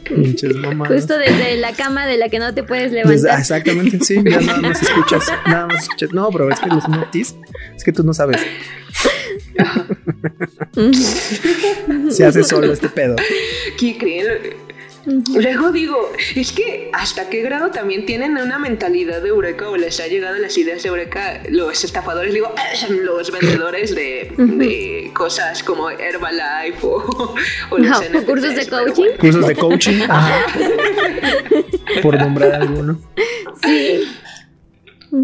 [0.04, 0.94] Pinches mamadas.
[0.94, 3.38] Justo desde la cama de la que no te puedes Desde- levantar.
[3.40, 6.12] exactamente, sí, ya nada más escuchas, nada más escuchas.
[6.12, 7.36] No, bro, es que los NFTs,
[7.76, 8.40] es que tú no sabes.
[12.10, 13.16] Se hace solo este pedo.
[13.78, 14.26] ¿Qué creen?
[15.06, 20.00] Luego digo, es que hasta qué grado también tienen una mentalidad de eureka o les
[20.00, 22.54] ha llegado las ideas de eureka los estafadores, digo,
[23.04, 27.34] los vendedores de, de cosas como Herbalife o,
[27.70, 28.94] o los No, NFTs, cursos de coaching.
[29.02, 29.18] bueno.
[29.18, 30.00] Cursos de coaching.
[30.08, 30.46] Ajá.
[32.02, 32.98] Por nombrar alguno.
[33.62, 34.04] Sí.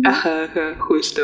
[0.04, 1.22] Ajá, ajá, justo.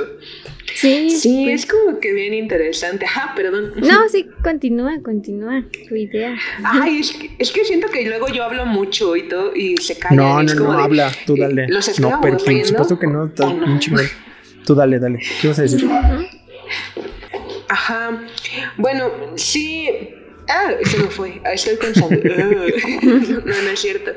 [0.77, 1.09] Sí.
[1.11, 1.63] Sí, pues.
[1.63, 3.07] es como que bien interesante.
[3.07, 3.73] Ajá, perdón.
[3.77, 6.37] No, sí, continúa, continúa tu idea.
[6.63, 9.99] Ay, es que, es que siento que luego yo hablo mucho y todo y se
[9.99, 10.17] callan.
[10.17, 11.69] No, no, como no, de, habla, tú eh, dale.
[11.69, 13.81] Los estoy No, pero por supuesto que no, está ¿o no?
[14.67, 15.21] Tú dale, dale.
[15.41, 15.89] ¿Qué vas a decir?
[17.69, 18.23] Ajá.
[18.77, 19.89] Bueno, sí.
[20.47, 21.41] Ah, se me fue.
[21.55, 22.17] Estoy pensando.
[23.47, 24.13] No, no es cierto.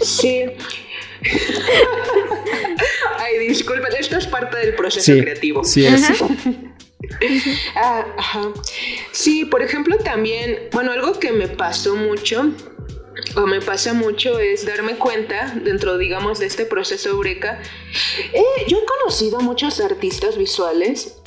[0.00, 0.44] Sí.
[3.18, 5.64] Ay, disculpen, esto es parte del proceso Sí, creativo.
[5.64, 6.10] sí es.
[6.10, 6.26] Ajá.
[7.76, 8.52] Ah, ajá.
[9.10, 12.50] Sí, por ejemplo, también, bueno, algo que me pasó mucho
[13.36, 17.60] o me pasa mucho es darme cuenta dentro, digamos, de este proceso Eureka.
[18.32, 21.19] eh, yo he conocido a muchos artistas visuales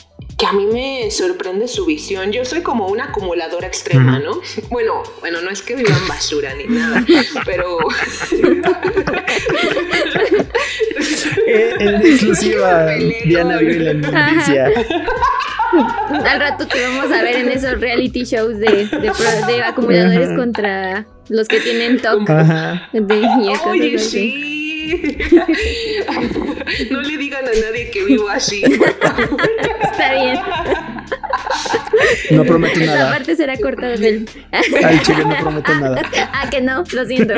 [0.43, 2.31] que a mí me sorprende su visión.
[2.33, 4.41] Yo soy como una acumuladora extrema, ¿no?
[4.69, 7.05] Bueno, bueno, no es que viva en basura ni nada,
[7.45, 7.77] pero
[11.47, 12.87] Eh, en exclusiva,
[13.25, 14.65] Diana vive la noticia.
[16.25, 20.27] Al rato te vamos a ver en esos reality shows de, de, pro- de acumuladores
[20.27, 20.35] Ajá.
[20.35, 22.29] contra los que tienen TOC.
[22.29, 22.89] Ajá.
[22.93, 23.01] De,
[23.69, 23.97] Oye,
[26.91, 28.63] no le digan a nadie que vivo así.
[28.63, 30.39] Está bien.
[32.31, 33.11] No prometo Esa nada.
[33.11, 34.27] parte será cortada del.
[34.83, 36.01] Al chile no prometo nada.
[36.33, 37.33] Ah, que no, lo siento.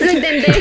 [0.00, 0.52] Lo intenté.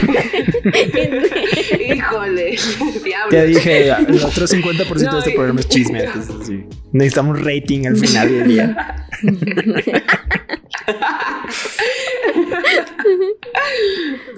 [1.94, 2.58] Híjole,
[3.04, 3.30] diablo.
[3.30, 6.04] Te dije, el otro 50% de este programa es chisme.
[6.04, 6.66] entonces, sí.
[6.94, 8.96] Necesitamos rating al final del día.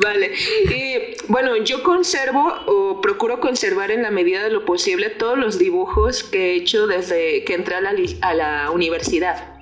[0.03, 0.31] vale.
[0.69, 5.59] Y bueno, yo conservo o procuro conservar en la medida de lo posible todos los
[5.59, 9.55] dibujos que he hecho desde que entré a la, a la universidad.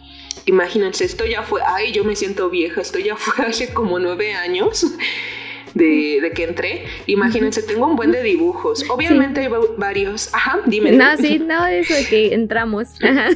[0.45, 4.33] Imagínense, esto ya fue, ay, yo me siento vieja, esto ya fue hace como nueve
[4.33, 4.85] años
[5.77, 6.85] de, que entré.
[7.05, 8.85] Imagínense, tengo un buen de dibujos.
[8.89, 9.47] Obviamente hay
[9.77, 10.33] varios.
[10.33, 10.91] Ajá, dime.
[10.91, 12.89] No, sí, no, eso de que entramos.
[13.01, 13.29] Ajá.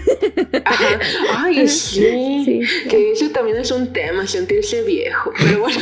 [1.38, 5.32] Ay, sí, Que eso también es un tema, sentirse viejo.
[5.38, 5.80] Pero bueno.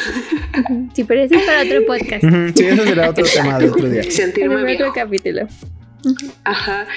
[0.93, 2.24] Sí, pero eso es para otro podcast.
[2.55, 4.03] Sí, eso será otro tema de otro día.
[4.03, 4.84] Sentirme viejo.
[4.84, 5.47] otro capítulo.
[6.43, 6.87] Ajá.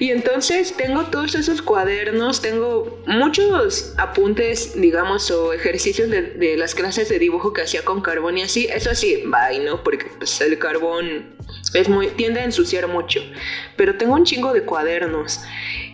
[0.00, 7.08] Y entonces tengo todos esos cuadernos, tengo muchos apuntes, digamos, o ejercicios de, las clases
[7.08, 8.66] de dibujo que hacía con carbón y así.
[8.66, 9.82] Eso sí, bye, ¿no?
[9.82, 11.36] Porque pues, el carbón
[11.74, 13.20] es muy, tiende a ensuciar mucho.
[13.76, 15.40] Pero tengo un chingo de cuadernos.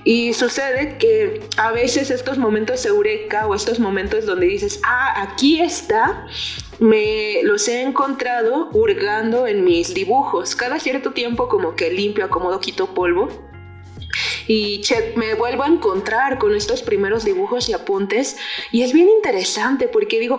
[0.05, 5.61] Y sucede que a veces estos momentos eureka o estos momentos donde dices, ah, aquí
[5.61, 6.27] está,
[6.79, 10.57] me los he encontrado hurgando en mis dibujos.
[10.57, 13.29] Cada cierto tiempo como que limpio, acomodo, quito polvo
[14.47, 14.83] y
[15.17, 18.37] me vuelvo a encontrar con estos primeros dibujos y apuntes
[18.71, 20.39] y es bien interesante porque digo,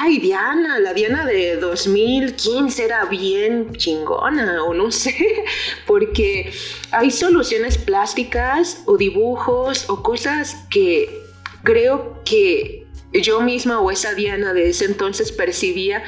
[0.00, 5.44] ay Diana, la Diana de 2015 era bien chingona o no sé,
[5.86, 6.52] porque
[6.90, 11.22] hay soluciones plásticas o dibujos o cosas que
[11.62, 12.83] creo que
[13.22, 16.02] yo misma o esa Diana de ese entonces percibía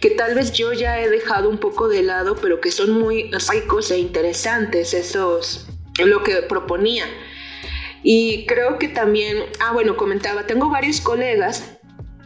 [0.00, 3.30] que tal vez yo ya he dejado un poco de lado, pero que son muy
[3.50, 5.66] ricos e interesantes esos
[5.98, 7.06] lo que proponía.
[8.02, 11.71] Y creo que también, ah, bueno, comentaba, tengo varios colegas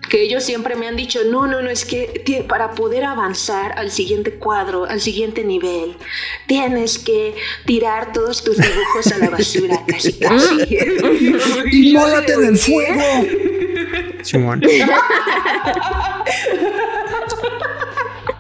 [0.09, 3.91] que ellos siempre me han dicho, no, no, no, es que para poder avanzar al
[3.91, 5.97] siguiente cuadro, al siguiente nivel,
[6.47, 7.35] tienes que
[7.65, 10.79] tirar todos tus dibujos a la basura, casi, casi.
[11.73, 13.03] y mólate en el fuego.
[14.23, 14.63] Simón.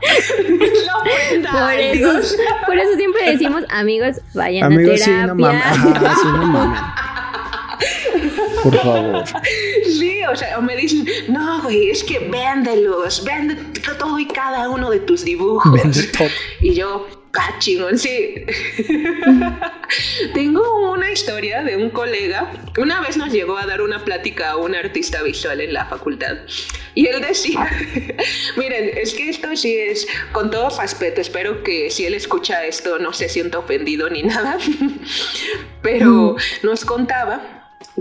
[1.52, 2.36] por, eso,
[2.66, 4.98] por eso siempre decimos, amigos, vayan a terapia.
[4.98, 6.80] Sí, no mames.
[8.62, 9.24] Por favor.
[9.84, 14.90] Sí, o sea, me dicen, no, güey, es que véndelos, vende todo y cada uno
[14.90, 15.72] de tus dibujos.
[15.72, 16.28] Vende todo.
[16.60, 17.06] Y yo,
[17.58, 18.34] chingón, sí.
[20.34, 22.50] Tengo una historia de un colega.
[22.78, 26.36] Una vez nos llegó a dar una plática a un artista visual en la facultad.
[26.94, 27.68] Y él decía,
[28.56, 32.98] miren, es que esto sí es, con todo respeto, espero que si él escucha esto
[32.98, 34.58] no se sienta ofendido ni nada,
[35.82, 37.55] pero nos contaba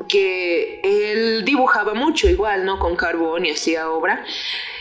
[0.08, 2.80] que él dibujaba mucho igual, ¿no?
[2.80, 4.26] Con carbón y hacía obra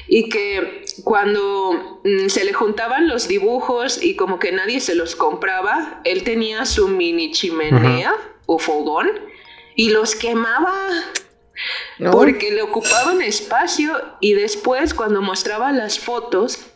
[0.07, 5.17] y que cuando mm, se le juntaban los dibujos y como que nadie se los
[5.17, 8.15] compraba, él tenía su mini chimenea
[8.47, 9.09] o fogón
[9.75, 10.75] y los quemaba.
[12.11, 16.74] Porque le ocupaban espacio y después cuando mostraba las fotos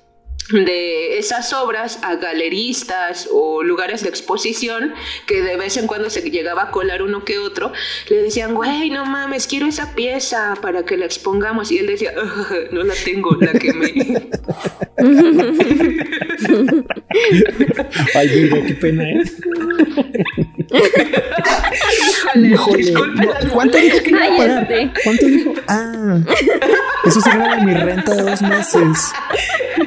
[0.51, 4.95] de esas obras a galeristas o lugares de exposición
[5.27, 7.73] que de vez en cuando se llegaba a colar uno que otro,
[8.09, 11.71] le decían, güey, no mames, quiero esa pieza para que la expongamos.
[11.71, 12.13] Y él decía,
[12.73, 13.93] no la tengo, la quemé.
[18.15, 19.23] Ay, digo, qué pena, ¿eh?
[22.37, 22.95] Híjole,
[23.53, 24.93] ¿Cuánto dijo que iba a pagar?
[25.05, 25.55] ¿Cuánto dijo?
[25.67, 26.19] Ah,
[27.05, 29.13] eso sería de mi renta de dos meses.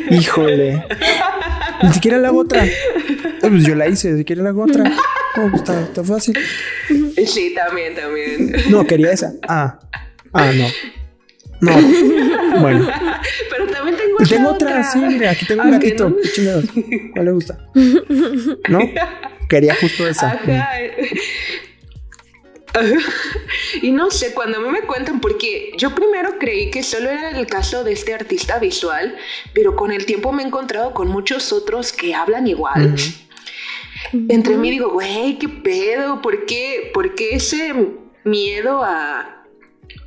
[0.10, 0.51] Híjole.
[1.84, 2.66] Ni siquiera la hago otra.
[3.40, 4.84] Pues yo la hice, si quiere la hago otra.
[5.38, 6.38] Oh, pues está, está fácil.
[7.26, 8.54] Sí, también, también.
[8.70, 9.34] No, quería esa.
[9.48, 9.80] Ah.
[10.34, 10.68] Ah, no.
[11.62, 12.60] No.
[12.60, 12.88] Bueno.
[13.50, 14.28] Pero también tengo otra.
[14.28, 16.10] Tengo otra, sí, mira, aquí tengo un gatito.
[16.10, 16.62] No?
[17.14, 17.58] ¿Cuál le gusta?
[18.70, 18.80] ¿No?
[19.48, 20.32] Quería justo esa.
[20.32, 20.72] Ajá.
[23.82, 27.38] y no sé, cuando a mí me cuentan, porque yo primero creí que solo era
[27.38, 29.16] el caso de este artista visual,
[29.54, 32.96] pero con el tiempo me he encontrado con muchos otros que hablan igual.
[34.30, 36.22] Entre mí digo, güey, ¿qué pedo?
[36.22, 37.74] ¿Por qué, ¿Por qué ese
[38.24, 39.46] miedo a,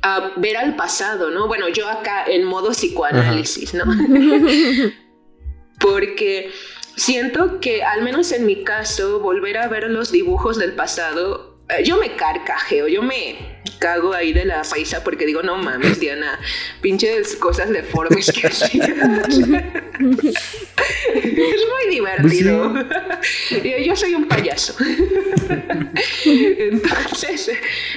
[0.01, 1.47] a ver al pasado, no?
[1.47, 3.85] Bueno, yo acá en modo psicoanálisis, ¿no?
[5.79, 6.51] Porque
[6.95, 11.97] siento que, al menos en mi caso, volver a ver los dibujos del pasado yo
[11.97, 16.39] me carcajeo, yo me cago ahí de la paisa porque digo, no mames, Diana,
[16.81, 18.89] pinches cosas deformes que hacías.
[19.29, 19.41] es
[21.69, 22.73] muy divertido.
[23.85, 24.75] yo soy un payaso.
[26.25, 27.51] Entonces,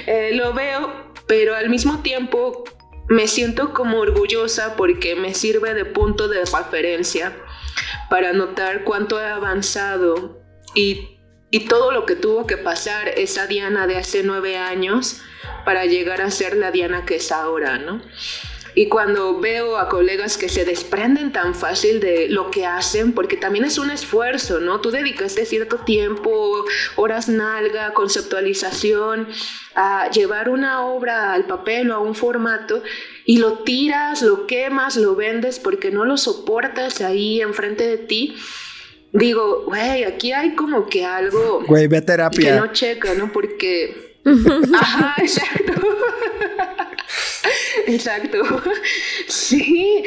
[0.05, 2.63] eh, lo veo, pero al mismo tiempo
[3.07, 7.35] me siento como orgullosa porque me sirve de punto de referencia
[8.09, 10.39] para notar cuánto he avanzado
[10.75, 11.18] y
[11.51, 15.21] y todo lo que tuvo que pasar esa Diana de hace nueve años
[15.65, 18.01] para llegar a ser la Diana que es ahora, ¿no?
[18.75, 23.35] Y cuando veo a colegas que se desprenden tan fácil de lo que hacen, porque
[23.35, 24.79] también es un esfuerzo, ¿no?
[24.79, 29.27] Tú dedicaste cierto tiempo, horas nalga, conceptualización,
[29.73, 32.83] a llevar una obra al papel o a un formato
[33.25, 38.37] y lo tiras, lo quemas, lo vendes porque no lo soportas ahí enfrente de ti
[39.11, 42.53] digo, güey, aquí hay como que algo güey, ve a terapia.
[42.53, 43.31] que no checa, ¿no?
[43.31, 44.19] Porque...
[44.75, 45.73] Ajá, exacto.
[47.87, 48.43] Exacto.
[49.27, 50.03] Sí,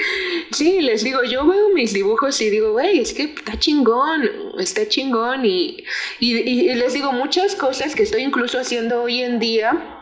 [0.52, 4.28] sí, les digo, yo veo mis dibujos y digo, güey, es que está chingón,
[4.58, 5.44] está chingón.
[5.44, 5.84] Y,
[6.20, 10.01] y, les digo muchas cosas que estoy incluso haciendo hoy en día.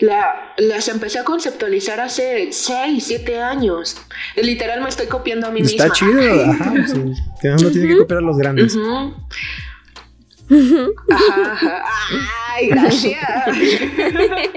[0.00, 3.96] La, las empecé a conceptualizar hace 6, 7 años.
[4.36, 5.84] Literal me estoy copiando a mí misma.
[5.84, 7.12] Está chido, ajá, sí.
[7.40, 8.76] Que uno tiene que copiar a los grandes.
[8.76, 9.12] Ajá,
[11.10, 11.84] ajá.
[12.52, 13.20] Ay, gracias.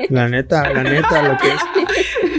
[0.09, 1.61] La neta, la neta, lo que es.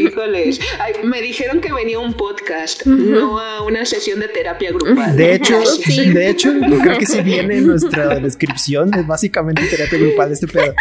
[0.00, 0.60] Híjoles,
[1.04, 5.16] me dijeron que venía un podcast, no a una sesión de terapia grupal.
[5.16, 10.32] De hecho, de hecho, creo que si viene en nuestra descripción, es básicamente terapia grupal
[10.32, 10.74] este pedo.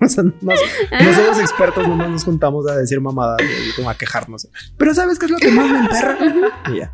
[0.00, 0.52] O sea, no,
[1.14, 4.48] somos expertos, nomás nos juntamos a decir mamadas y como a quejarnos.
[4.76, 6.18] Pero ¿sabes qué es lo que más me emperra?
[6.72, 6.92] Y ya.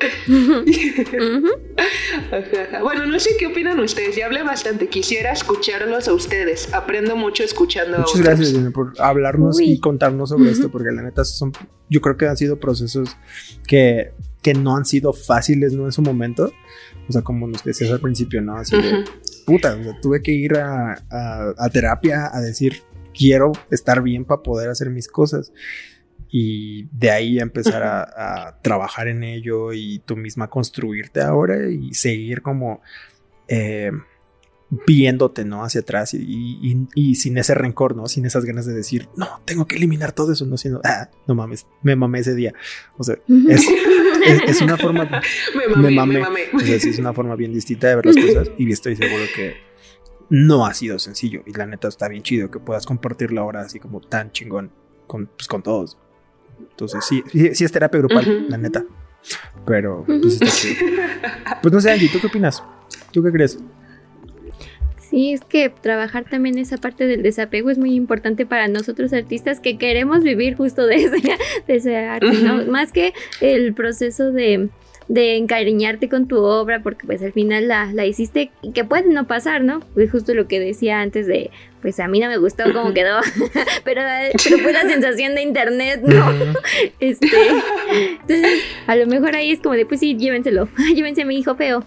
[2.82, 4.16] Bueno, no sé qué opinan ustedes.
[4.16, 4.88] Ya hablé bastante.
[4.88, 6.72] Quisiera escucharlos a ustedes.
[6.72, 11.24] Aprendo mucho escuchando Muchas a gracias por hablarnos y contarnos sobre esto, porque la neta
[11.24, 11.52] son,
[11.88, 13.16] yo creo que han sido procesos
[13.66, 15.86] que, que no han sido fáciles, ¿no?
[15.86, 16.52] En su momento.
[17.08, 18.56] O sea, como nos decías al principio, ¿no?
[18.56, 19.04] Así de,
[19.44, 21.02] puta, tuve que ir a,
[21.56, 22.82] a terapia a decir,
[23.12, 25.52] quiero estar bien para poder hacer mis cosas
[26.30, 32.42] y de ahí empezar a, trabajar en ello y tú misma construirte ahora y seguir
[32.42, 32.80] como
[33.48, 33.90] eh,
[34.86, 35.64] viéndote, ¿no?
[35.64, 38.06] Hacia atrás y, sin ese rencor, ¿no?
[38.06, 41.34] Sin esas ganas de decir, no, tengo que eliminar todo eso, no siendo, ah, no
[41.34, 42.54] mames, me mamé ese día.
[42.96, 43.16] O sea,
[43.48, 45.22] es, una forma...
[45.76, 46.22] me mamé,
[46.52, 49.56] me, es una forma bien distinta de ver las cosas y estoy seguro que
[50.28, 53.80] no ha sido sencillo y la neta está bien chido que puedas compartirlo ahora así
[53.80, 54.70] como tan chingón
[55.08, 55.98] con, pues, con todos.
[56.70, 58.84] Entonces, sí, sí, es terapia grupal, la neta.
[59.66, 60.86] Pero, pues está chido.
[61.62, 62.62] Pues no sé, Angie, ¿tú qué opinas?
[63.12, 63.58] ¿Tú qué crees?
[64.98, 69.58] Sí, es que trabajar también esa parte del desapego es muy importante para nosotros artistas
[69.58, 71.16] que queremos vivir justo de ese,
[71.66, 72.64] de ese arte, ¿no?
[72.66, 74.70] Más que el proceso de
[75.10, 79.08] de encariñarte con tu obra porque pues al final la, la hiciste y que puede
[79.08, 79.80] no pasar, ¿no?
[79.92, 81.50] Pues justo lo que decía antes de,
[81.82, 83.18] pues a mí no me gustó cómo quedó,
[83.84, 84.02] pero,
[84.44, 86.32] pero fue la sensación de internet, ¿no?
[87.00, 87.26] este,
[88.22, 91.56] entonces, a lo mejor ahí es como de, pues sí, llévenselo, llévense a mi hijo
[91.56, 91.84] feo.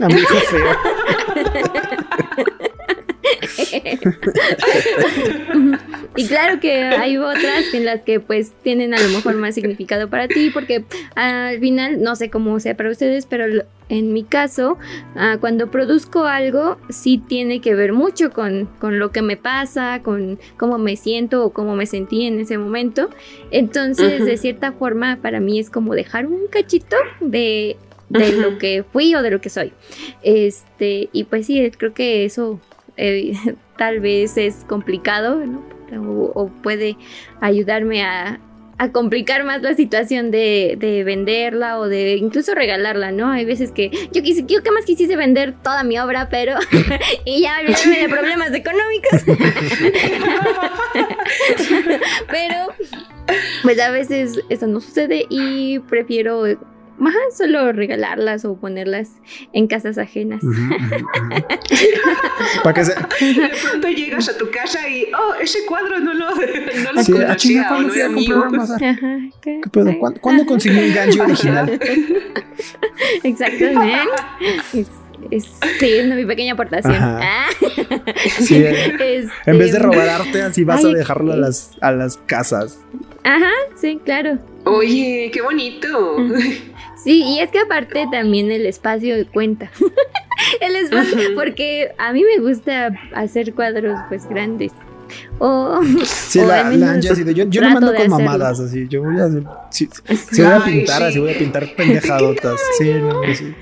[0.00, 0.76] a mi hijo feo.
[6.16, 10.08] y claro que hay otras en las que pues tienen a lo mejor más significado
[10.08, 10.84] para ti porque
[11.14, 14.78] al final no sé cómo sea para ustedes pero en mi caso
[15.16, 20.38] ah, cuando produzco algo sí tiene que ver mucho con, lo que me pasa con
[20.56, 23.10] cómo me siento o cómo me sentí en ese momento.
[23.50, 27.76] Entonces de cierta forma para mí es como dejar un cachito de
[28.10, 29.72] de lo que fui o de lo que soy.
[30.22, 32.60] Este, y pues sí, creo que eso
[32.96, 33.32] eh,
[33.76, 35.42] tal vez es complicado,
[36.34, 36.96] O, puede
[37.40, 38.38] ayudarme a,
[38.92, 43.30] complicar más la situación de, venderla o de incluso regalarla, ¿no?
[43.30, 46.54] Hay veces que yo quise, que más quisiese vender toda mi obra, pero
[47.26, 49.22] y ya olvidarme de problemas económicos.
[52.30, 52.68] pero
[53.62, 56.46] pues a veces eso no sucede y prefiero
[57.00, 59.12] Ajá, solo regalarlas o ponerlas
[59.52, 60.42] en casas ajenas.
[62.62, 62.94] Para que se...
[62.94, 67.14] De pronto llegas a tu casa y, oh, ese cuadro no lo, no lo sí,
[67.16, 68.08] ah, conocía ¿cuándo no fui a
[68.40, 68.66] comprar
[69.40, 69.98] ¿Qué, pedo?
[69.98, 71.80] ¿Cuándo, ¿Cuándo conseguí un gancho original?
[73.22, 73.98] Exactamente.
[75.30, 76.96] Es, sí, es mi pequeña aportación.
[76.98, 77.46] Ah.
[78.40, 82.16] Sí, este, en vez de robar arte, así vas a dejarlo a las, a las
[82.16, 82.80] casas.
[83.22, 84.38] Ajá, sí, claro.
[84.64, 86.16] Oye, qué bonito.
[87.04, 89.70] Sí, y es que aparte también el espacio cuenta.
[90.60, 94.72] el espacio, porque a mí me gusta hacer cuadros pues grandes.
[95.38, 99.42] O, sí, la, la yo, yo no mando con mamadas así, yo voy a hacer,
[99.70, 99.88] si,
[100.42, 102.60] voy a pintar, así voy a pintar pendejadotas.
[102.78, 103.54] Sí, no, sí,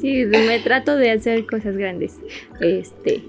[0.00, 2.14] Sí, me trato de hacer cosas grandes.
[2.60, 3.22] Este,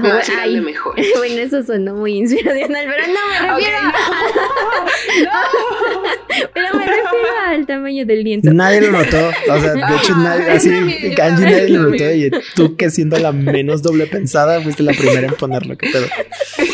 [0.00, 0.94] Más grande mejor.
[1.16, 3.78] Bueno, eso sonó muy inspiracional, pero no me refiero
[5.24, 5.30] no,
[6.52, 7.08] Pero me refiero
[7.46, 8.52] al tamaño del lienzo.
[8.52, 9.28] Nadie lo notó.
[9.28, 12.12] O sea, de hecho, nadie, así, nadie, Kanji nadie lo notó.
[12.12, 15.76] Y tú, que siendo la menos doble pensada, fuiste la primera en ponerlo.
[15.76, 15.88] ¿Qué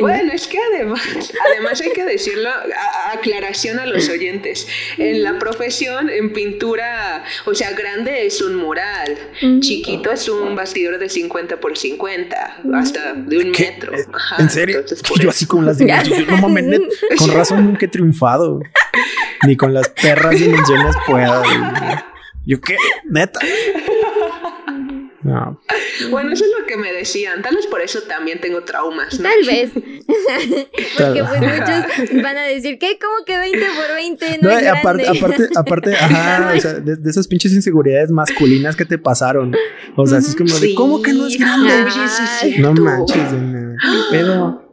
[0.00, 0.32] bueno.
[0.32, 1.00] Es que además,
[1.52, 4.66] además hay que decirlo, a- aclaración a los oyentes.
[4.98, 9.16] En la profesión, en pintura, o sea, grande es un mural,
[9.60, 13.70] chiquito es un bastidor de 50 por 50, hasta de un ¿Qué?
[13.72, 13.92] metro.
[14.12, 14.78] Ajá, ¿En serio?
[14.80, 15.30] entonces, Yo eso.
[15.30, 16.26] así como las dimensiones.
[16.26, 16.80] Yo, no mames,
[17.18, 18.60] con razón nunca he triunfado.
[19.46, 21.42] Ni con las perras dimensiones puedo.
[22.46, 22.76] Yo qué,
[23.08, 23.40] neta.
[25.24, 25.58] No,
[26.10, 27.40] Bueno, eso es lo que me decían.
[27.40, 29.28] Tal vez por eso también tengo traumas, ¿no?
[29.28, 29.70] Tal vez.
[30.98, 34.62] Porque pues muchos van a decir que como que 20 por 20 no, No, es
[34.64, 38.98] y aparte, aparte, aparte, ajá, o sea, de, de esas pinches inseguridades masculinas que te
[38.98, 39.54] pasaron.
[39.96, 40.74] O sea, así es como de, Sí.
[40.74, 41.72] ¿cómo que no es grande?
[42.58, 44.63] No manches, ¿qué pedo?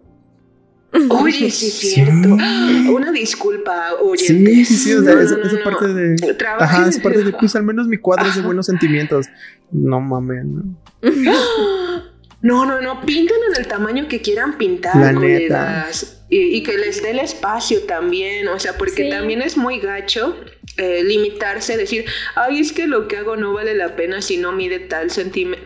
[1.09, 1.87] Oye, sí es Sí.
[1.91, 2.29] cierto.
[2.93, 3.95] Una disculpa, Sí,
[4.33, 4.67] oyentes.
[4.67, 5.93] sí, sí, o sea, No, esa, no, esa no, parte no.
[5.93, 6.33] de.
[6.33, 9.27] Trabajen Ajá, esa parte de, pues al menos mi cuadro es de buenos sentimientos.
[9.71, 10.63] No mames, ¿no?
[12.43, 16.23] No, no, no, pinten en el tamaño que quieran pintar, La colegas.
[16.27, 19.09] Y, y que les dé el espacio también, o sea, porque Sí.
[19.11, 20.35] también es muy gacho
[20.77, 24.53] eh, limitarse, decir, ay, es que lo que hago no vale la pena si no
[24.53, 25.09] mide tal,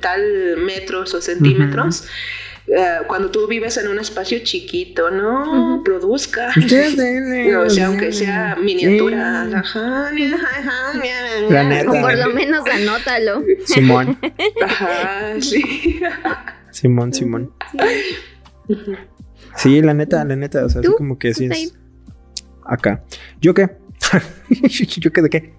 [0.02, 2.08] tal metros o centímetros.
[2.68, 5.84] Eh, cuando tú vives en un espacio chiquito, no, Ujú.
[5.84, 6.50] produzca.
[6.58, 7.52] Ustedes denle.
[7.52, 9.46] No, o sea, aunque sea miniatura.
[9.48, 9.54] Sí.
[9.56, 11.00] Ajá, ajá,
[11.50, 11.92] La neta.
[11.92, 13.44] O por lo menos anótalo.
[13.66, 14.18] Simón,
[14.64, 16.00] Ajá, sí.
[16.72, 17.52] Simón, Simón.
[19.56, 20.96] Sí, la neta, la neta, o sea, así ¿Tú?
[20.96, 21.76] como que sí ¿Estás es.
[22.66, 23.04] Acá.
[23.42, 23.70] ¿Yo qué?
[25.00, 25.54] ¿Yo qué de qué?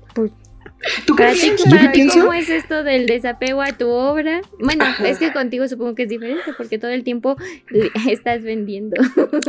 [1.06, 1.70] ¿Tú qué Para piensas?
[1.70, 2.20] ¿Yo qué pienso?
[2.20, 4.40] ¿cómo es esto del desapego a tu obra?
[4.58, 5.08] Bueno, Ajá.
[5.08, 7.36] es que contigo supongo que es diferente porque todo el tiempo
[8.10, 8.96] estás vendiendo.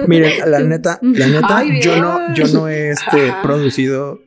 [0.07, 3.41] Miren, la neta, la neta, Ay, yo no, yo no he este, Ajá.
[3.41, 4.21] producido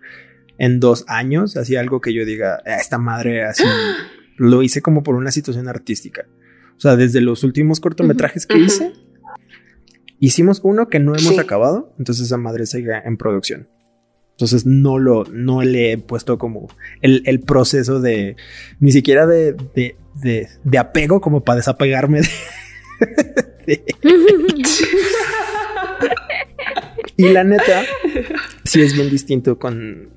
[0.58, 3.64] en dos años, así algo que yo diga, "Ah, esta madre así.
[4.36, 6.26] Lo hice como por una situación artística.
[6.76, 8.92] O sea, desde los últimos cortometrajes que hice,
[10.18, 11.38] hicimos uno que no hemos Sí.
[11.38, 13.68] acabado, entonces esa madre sigue en producción.
[14.40, 16.68] Entonces no lo, no le he puesto como
[17.02, 18.36] el, el proceso de,
[18.78, 22.22] ni siquiera de, de, de, apego como para desapegarme
[23.66, 23.84] de,
[27.18, 27.82] Y la neta,
[28.64, 30.08] sí es bien distinto con,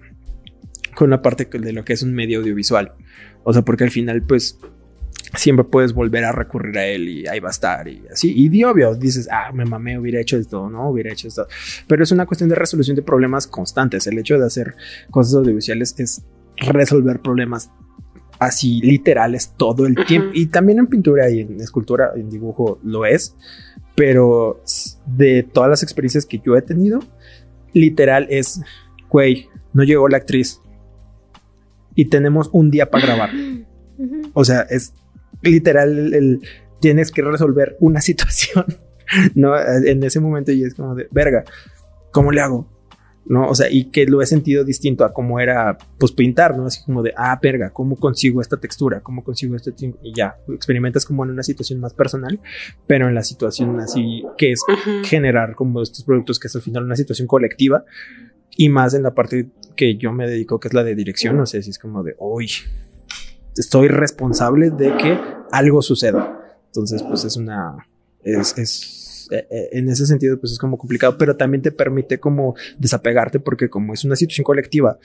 [0.95, 2.93] con la parte de lo que es un medio audiovisual.
[3.43, 4.57] O sea, porque al final, pues,
[5.35, 8.31] siempre puedes volver a recurrir a él y ahí va a estar y así.
[8.35, 11.47] Y de obvio, dices, ah, me mamé, hubiera hecho esto, no, hubiera hecho esto.
[11.87, 14.05] Pero es una cuestión de resolución de problemas constantes.
[14.07, 14.75] El hecho de hacer
[15.09, 16.23] cosas audiovisuales es
[16.57, 17.71] resolver problemas
[18.39, 20.05] así literales todo el Ujú.
[20.05, 20.29] tiempo.
[20.33, 23.35] Y también en pintura y en escultura, en dibujo lo es.
[23.95, 24.61] Pero
[25.05, 26.99] de todas las experiencias que yo he tenido,
[27.73, 28.61] literal es,
[29.09, 30.59] güey, no llegó la actriz.
[31.95, 33.29] Y tenemos un día para grabar.
[33.97, 34.21] Ujú.
[34.33, 34.93] O sea, es
[35.43, 36.41] literal el,
[36.79, 38.65] tienes que resolver una situación,
[39.35, 39.53] ¿no?
[39.57, 41.43] En ese momento y es como de, verga,
[42.11, 42.71] ¿cómo le hago?
[43.25, 43.47] ¿No?
[43.47, 46.65] O sea, y que lo he sentido distinto a cómo era, pues, pintar, ¿no?
[46.65, 48.99] Así como de, ah, verga, ¿cómo consigo esta textura?
[48.99, 52.41] ¿Cómo consigo este tin-?" Y ya, experimentas como en una situación más personal,
[52.85, 54.59] pero en la situación así que es
[55.05, 57.85] generar como estos productos que es al final una situación colectiva
[58.57, 61.45] y más en la parte que yo me dedico que es la de dirección, no
[61.45, 62.49] sé si es como de hoy
[63.55, 65.19] estoy responsable de que
[65.51, 66.57] algo suceda.
[66.67, 67.87] Entonces, pues es una
[68.23, 72.19] es, es eh, eh, en ese sentido pues es como complicado, pero también te permite
[72.19, 74.97] como desapegarte porque como es una situación colectiva,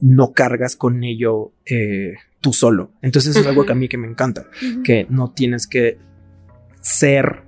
[0.00, 2.92] no cargas con ello eh, tú solo.
[3.02, 4.46] Entonces es algo que a mí que me encanta
[4.84, 5.98] que no tienes que
[6.80, 7.42] ser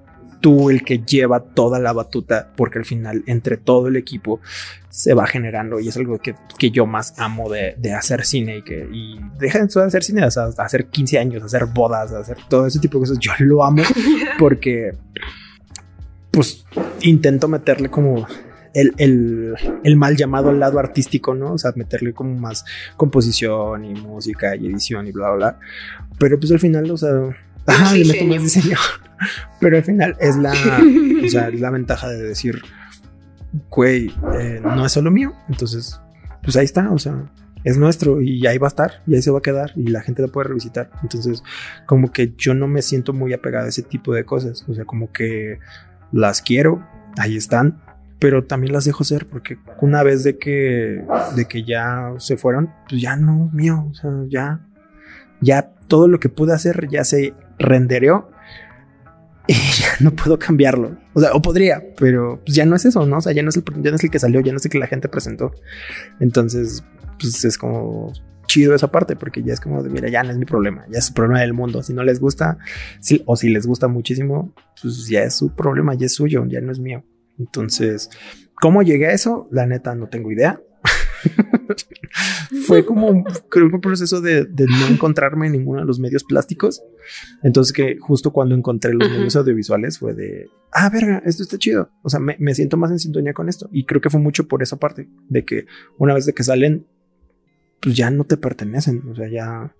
[0.44, 4.42] tú el que lleva toda la batuta, porque al final entre todo el equipo
[4.90, 8.58] se va generando y es algo que, que yo más amo de, de hacer cine
[8.58, 12.36] y que y dejen de hacer cine, o sea, hacer 15 años, hacer bodas, hacer
[12.50, 13.84] todo ese tipo de cosas, yo lo amo
[14.38, 14.92] porque
[16.30, 16.66] pues
[17.00, 18.26] intento meterle como
[18.74, 21.54] el, el, el mal llamado lado artístico, ¿no?
[21.54, 22.66] O sea, meterle como más
[22.98, 25.58] composición y música y edición y bla, bla, bla.
[26.18, 27.34] Pero pues al final, o sea,
[27.66, 28.76] ajá, le meto diseño.
[29.60, 32.62] Pero al final es la, o sea, es la ventaja de decir,
[33.70, 35.32] güey, eh, no es solo mío.
[35.48, 36.00] Entonces,
[36.42, 37.24] pues ahí está, o sea,
[37.64, 40.02] es nuestro y ahí va a estar y ahí se va a quedar y la
[40.02, 40.90] gente la puede revisitar.
[41.02, 41.42] Entonces,
[41.86, 44.64] como que yo no me siento muy apegado a ese tipo de cosas.
[44.68, 45.58] O sea, como que
[46.12, 46.86] las quiero,
[47.16, 47.80] ahí están,
[48.18, 51.04] pero también las dejo ser porque una vez de que,
[51.36, 54.60] de que ya se fueron, pues ya no es mío, o sea, ya,
[55.40, 58.30] ya todo lo que pude hacer ya se rendereó
[59.46, 60.96] y ya no puedo cambiarlo.
[61.12, 63.18] O sea, o podría, pero pues ya no es eso, ¿no?
[63.18, 64.64] O sea, ya no es el, ya no es el que salió, ya no es
[64.64, 65.52] el que la gente presentó.
[66.20, 66.84] Entonces,
[67.18, 68.12] pues es como
[68.46, 70.98] chido esa parte porque ya es como de mira ya no es mi problema ya
[70.98, 72.58] es el problema del mundo si no les gusta
[73.00, 76.60] si, o si les gusta muchísimo pues ya es su problema ya es suyo ya
[76.60, 77.04] no es mío
[77.38, 78.10] entonces
[78.60, 80.60] cómo llegué a eso la neta no tengo idea
[82.66, 86.24] fue como creo que un proceso de, de, no encontrarme en ninguno de los medios
[86.24, 86.82] plásticos.
[87.42, 91.90] Entonces que justo cuando encontré los medios audiovisuales fue de ah verga esto está chido
[92.02, 93.68] o sea me, me siento más en sintonía con esto.
[93.72, 95.66] Y creo que fue mucho por esa parte de que
[95.98, 96.86] una vez de que salen
[97.84, 99.76] pues ya no te pertenecen, o sea, ya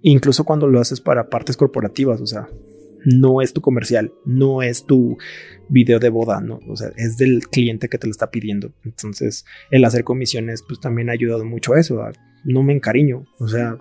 [0.00, 2.48] incluso cuando lo haces para partes corporativas, o sea,
[3.06, 5.16] no es tu comercial, no es tu
[5.68, 8.72] video de boda, no, o sea, es del cliente que te lo está pidiendo.
[8.84, 12.02] Entonces, el hacer comisiones pues también ha ayudado mucho a eso,
[12.44, 13.78] no me encariño, o sea,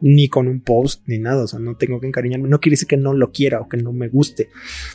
[0.00, 2.88] ni con un post ni nada, o sea, no tengo que encariñarme, no quiere decir
[2.88, 4.48] que no lo quiera o que no me guste,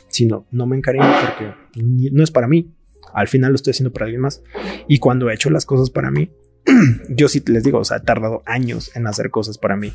[0.08, 1.54] sino no me encariño porque
[1.84, 2.74] no es para mí.
[3.14, 4.42] Al final lo estoy haciendo para alguien más.
[4.88, 6.32] Y cuando he hecho las cosas para mí,
[7.10, 9.94] yo sí les digo, o sea, he tardado años en hacer cosas para mí.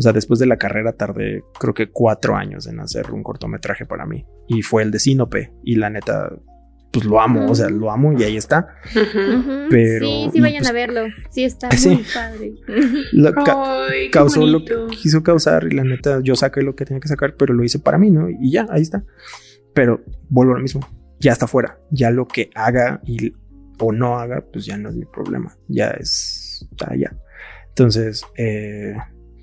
[0.00, 3.84] O sea, después de la carrera tardé creo que cuatro años en hacer un cortometraje
[3.84, 4.24] para mí.
[4.48, 5.52] Y fue el de Sinope.
[5.62, 6.32] Y la neta,
[6.90, 8.66] pues lo amo, o sea, lo amo y ahí está.
[9.68, 10.06] Pero.
[10.06, 11.02] Sí, sí, vayan a pues, verlo.
[11.28, 12.54] Sí, está muy padre.
[14.10, 17.34] causó lo que quiso causar y la neta, yo saqué lo que tenía que sacar,
[17.36, 18.30] pero lo hice para mí, ¿no?
[18.30, 19.04] Y ya, ahí está.
[19.74, 20.80] Pero vuelvo a lo mismo.
[21.18, 21.78] Ya está fuera.
[21.90, 23.34] Ya lo que haga y
[23.78, 27.14] o no haga, pues ya no es mi problema, ya es, ya.
[27.68, 28.94] Entonces, eh,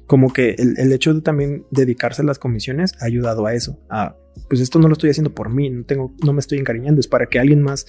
[0.08, 4.16] como que el, hecho de también dedicarse a las comisiones ha ayudado a eso, a,
[4.50, 7.08] pues esto no lo estoy haciendo por mí, no tengo, no me estoy encariñando, es
[7.08, 7.86] para que alguien más,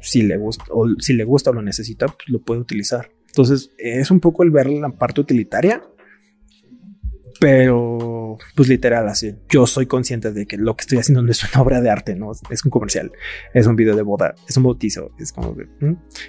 [0.00, 3.10] si le gusta o si le gusta o lo necesita, pues lo puede utilizar.
[3.26, 5.82] Entonces, es un poco el ver la parte utilitaria
[7.40, 9.34] pero, pues literal, así.
[9.48, 12.14] Yo soy consciente de que lo que estoy haciendo no es una obra de arte,
[12.14, 13.12] no es un comercial,
[13.54, 15.12] es un video de boda, es un bautizo.
[15.18, 15.56] Es como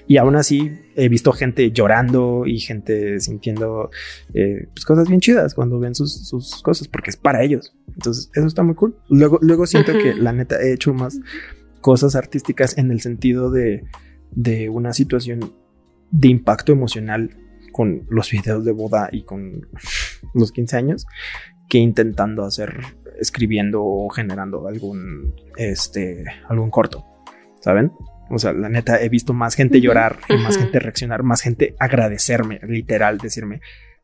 [0.07, 3.89] Y aún así, he visto gente llorando y gente sintiendo
[4.33, 7.75] eh, pues, cosas bien chidas cuando ven sus, sus, cosas, porque es para ellos.
[7.89, 8.95] Entonces, eso está muy cool.
[9.09, 11.19] Luego, luego siento que la neta he hecho más
[11.81, 13.83] cosas artísticas en el sentido de,
[14.31, 15.51] de una situación
[16.09, 17.40] de impacto emocional
[17.71, 19.67] con los videos de boda y con
[20.33, 21.07] los 15 años
[21.69, 22.81] que intentando hacer,
[23.19, 27.05] escribiendo o generando algún, este, algún corto,
[27.61, 27.93] ¿saben?
[28.29, 32.59] O sea, la neta, he visto más gente llorar, más gente reaccionar, más gente agradecerme,
[32.63, 33.61] literal, decirme,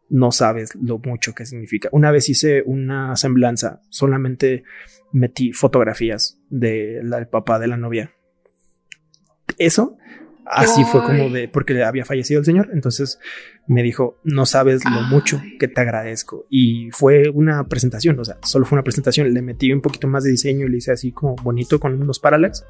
[0.10, 1.90] no sabes lo mucho que significa.
[1.92, 4.64] Una vez hice una semblanza, solamente
[5.12, 8.12] metí fotografías del papá de la novia.
[9.58, 9.98] Eso
[10.50, 13.20] Así fue como de, porque había fallecido el señor, entonces
[13.68, 16.46] me dijo, no sabes lo mucho que te agradezco.
[16.50, 20.24] Y fue una presentación, o sea, solo fue una presentación, le metí un poquito más
[20.24, 22.64] de diseño y le hice así como bonito con unos paralelos.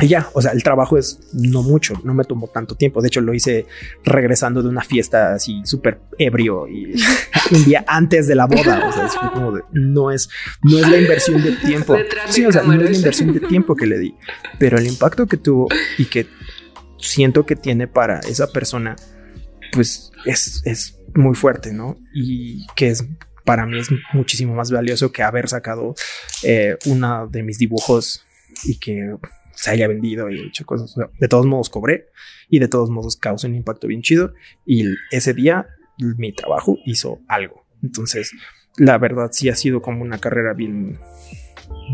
[0.00, 3.02] Y ya, o sea, el trabajo es no mucho, no me tomó tanto tiempo.
[3.02, 3.66] De hecho, lo hice
[4.02, 6.94] regresando de una fiesta así súper ebrio y
[7.50, 8.88] un día antes de la boda.
[8.88, 10.30] O sea, es como de, no es,
[10.62, 11.96] no es la inversión de tiempo.
[12.28, 14.14] Sí, o sea, no es la inversión de tiempo que le di,
[14.58, 16.26] pero el impacto que tuvo y que
[17.00, 18.96] siento que tiene para esa persona,
[19.72, 21.98] pues es, es muy fuerte, ¿no?
[22.12, 23.04] Y que es
[23.44, 25.94] para mí es muchísimo más valioso que haber sacado
[26.44, 28.24] eh, una de mis dibujos
[28.64, 29.16] y que
[29.54, 30.94] se haya vendido y hecho cosas.
[31.18, 32.06] De todos modos cobré
[32.48, 34.34] y de todos modos causó un impacto bien chido
[34.64, 35.66] y ese día
[35.98, 37.66] mi trabajo hizo algo.
[37.82, 38.32] Entonces,
[38.76, 40.98] la verdad sí ha sido como una carrera bien,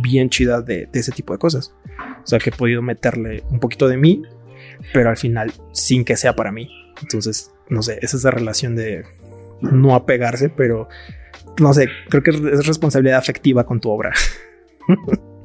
[0.03, 1.75] bien chida de, de ese tipo de cosas.
[2.23, 4.23] O sea, que he podido meterle un poquito de mí
[4.93, 6.69] pero al final sin que sea para mí.
[7.03, 9.05] Entonces, no sé, es esa relación de
[9.61, 10.89] no apegarse, pero
[11.59, 14.13] no sé, creo que es responsabilidad afectiva con tu obra.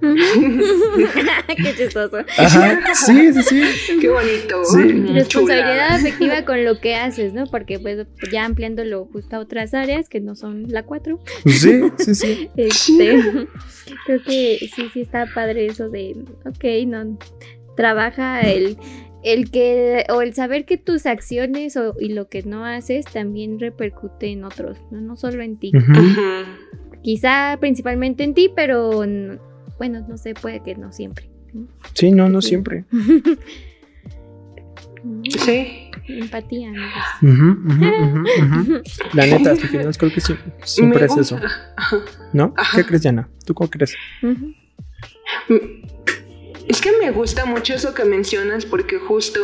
[0.00, 2.18] Qué chistoso.
[2.94, 3.98] sí, sí, sí.
[4.00, 4.62] Qué bonito.
[5.12, 7.46] Responsabilidad afectiva con lo que haces, ¿no?
[7.46, 11.18] Porque pues ya ampliándolo justo a otras áreas que no son la 4.
[11.46, 12.50] Sí, sí, sí.
[12.56, 13.48] Este,
[14.06, 17.18] creo que sí, sí está padre eso de, ok, no,
[17.76, 18.78] trabaja el,
[19.22, 23.60] el que o el saber que tus acciones o, y lo que no haces también
[23.60, 25.72] repercute en otros, no, no solo en ti.
[27.02, 29.04] Quizá principalmente en ti, pero
[29.78, 31.30] bueno, no sé, puede que no siempre.
[31.94, 32.84] Sí, no, no siempre.
[35.38, 35.86] sí.
[36.08, 36.70] Empatía,
[39.12, 40.20] La neta, al final creo que
[40.62, 41.40] siempre es eso.
[42.32, 42.54] ¿No?
[42.74, 43.28] ¿Qué crees, Yana?
[43.44, 43.96] ¿Tú cómo crees?
[46.68, 49.40] Es que me gusta mucho eso que mencionas porque justo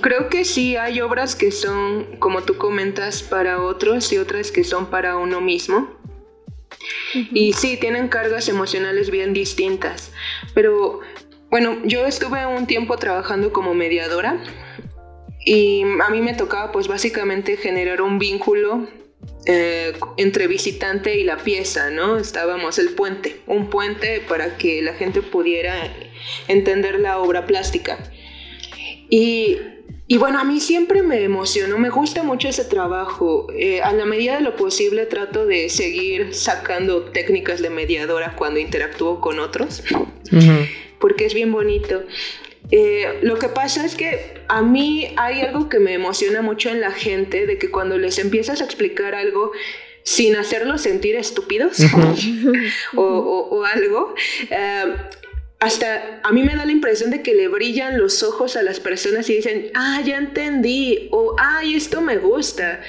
[0.00, 4.64] creo que sí hay obras que son, como tú comentas, para otros y otras que
[4.64, 5.90] son para uno mismo.
[7.32, 10.12] Y sí, tienen cargas emocionales bien distintas.
[10.54, 11.00] Pero
[11.50, 14.42] bueno, yo estuve un tiempo trabajando como mediadora
[15.44, 18.88] y a mí me tocaba pues básicamente generar un vínculo
[19.46, 22.16] eh, entre visitante y la pieza, ¿no?
[22.16, 25.92] Estábamos el puente, un puente para que la gente pudiera
[26.48, 27.98] entender la obra plástica.
[29.10, 29.58] Y,
[30.06, 33.46] y bueno, a mí siempre me emocionó, me gusta mucho ese trabajo.
[33.54, 38.60] Eh, a la medida de lo posible trato de seguir sacando técnicas de mediadora cuando
[38.60, 39.82] interactúo con otros,
[41.00, 42.02] porque es bien bonito.
[42.70, 46.80] Eh, lo que pasa es que a mí hay algo que me emociona mucho en
[46.80, 49.52] la gente, de que cuando les empiezas a explicar algo
[50.02, 51.78] sin hacerlos sentir estúpidos
[52.94, 54.14] o, algo,
[54.50, 54.96] eh,
[55.64, 58.80] hasta a mí me da la impresión de que le brillan los ojos a las
[58.80, 62.80] personas y dicen, ah, ya entendí, o ay, esto me gusta.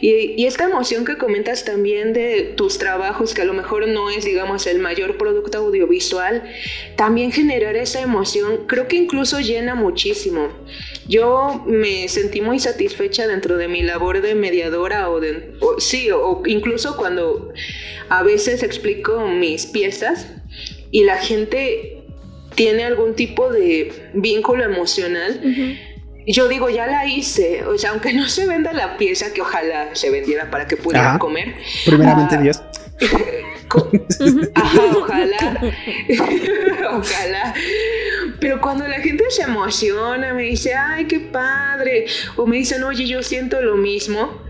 [0.00, 4.24] Y, esta emoción que comentas también de tus trabajos, que a lo mejor no es,
[4.24, 6.42] digamos, el mayor producto audiovisual,
[6.96, 10.48] también generar esa emoción, creo que incluso llena muchísimo.
[11.08, 16.42] Yo me sentí muy satisfecha dentro de mi labor de mediadora o de, sí, o
[16.46, 17.52] incluso cuando
[18.08, 20.26] a veces explico mis piezas
[20.90, 21.95] y la gente
[22.56, 25.40] tiene algún tipo de vínculo emocional.
[26.26, 29.94] Yo digo, ya la hice, o sea, aunque no se venda la pieza, que ojalá
[29.94, 31.54] se vendiera para que pudieran comer.
[31.84, 32.62] Primeramente, ah, Dios.
[34.54, 35.72] Ajá, ojalá.
[36.92, 37.54] ojalá.
[38.40, 43.06] Pero cuando la gente se emociona, me dice, ay, qué padre, o me dicen, oye,
[43.06, 44.42] yo siento lo mismo,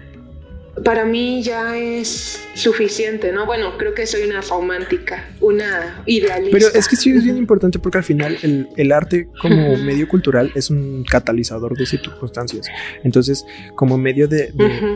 [0.85, 3.47] para mí ya es suficiente, ¿no?
[3.47, 6.59] Bueno, creo que soy una romántica, una idealista.
[6.59, 10.53] Pero es que sí es bien importante porque al final el, arte como medio cultural
[10.55, 12.67] es un catalizador de circunstancias.
[13.05, 14.53] Entonces, como medio de,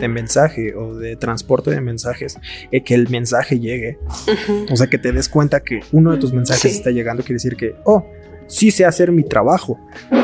[0.09, 2.37] mensaje o de transporte de mensajes,
[2.71, 3.99] eh, que el mensaje llegue,
[4.71, 7.57] o sea, que te des cuenta que uno de tus mensajes está llegando, quiere decir
[7.57, 8.07] que, oh,
[8.49, 9.79] sí sé hacer mi trabajo,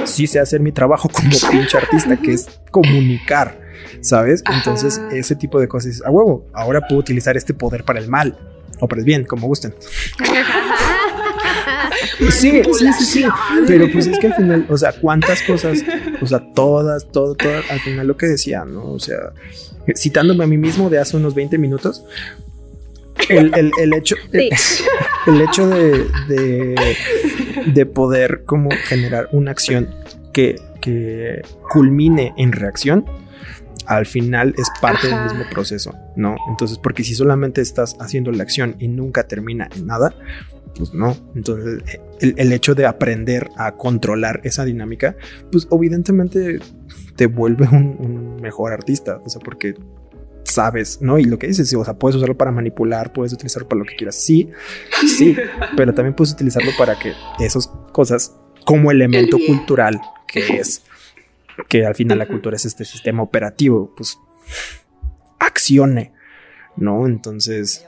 [0.04, 3.65] sí sé hacer mi trabajo como pinche artista, que es comunicar
[4.01, 4.43] ¿sabes?
[4.53, 8.37] Entonces, ese tipo de cosas, a huevo, ahora puedo utilizar este poder para el mal
[8.81, 9.74] o para el bien, como gusten.
[12.31, 13.24] sí, sí, sí, sí.
[13.66, 15.83] Pero pues es que al final, o sea, cuántas cosas,
[16.20, 18.93] o sea, todas, todas, todas, al final lo que decía, ¿no?
[18.93, 19.33] O sea,
[19.95, 22.05] citándome a mí mismo de hace unos 20 minutos,
[23.29, 26.77] el, hecho, el, hecho de,
[27.66, 29.89] de, poder como generar una acción
[30.33, 33.07] que, que culmine en reacción,
[33.87, 36.37] al final es parte del mismo proceso, ¿no?
[36.49, 40.14] Entonces, porque si solamente estás haciendo la acción y nunca termina en nada,
[40.76, 41.16] pues no.
[41.34, 41.82] Entonces,
[42.20, 45.16] el, hecho de aprender a controlar esa dinámica,
[45.51, 46.59] pues evidentemente
[47.16, 49.74] te vuelve un, mejor artista, o sea, porque
[50.45, 51.18] sabes, ¿no?
[51.18, 53.97] Y lo que dices, o sea, puedes usarlo para manipular, puedes utilizarlo para lo que
[53.97, 54.51] quieras, sí,
[55.16, 55.37] sí,
[55.76, 60.82] pero también puedes utilizarlo para que esas cosas como elemento cultural que es
[61.68, 64.18] que al final la cultura es este sistema operativo, pues
[65.38, 66.12] accione,
[66.76, 67.07] ¿no?
[67.07, 67.86] Entonces,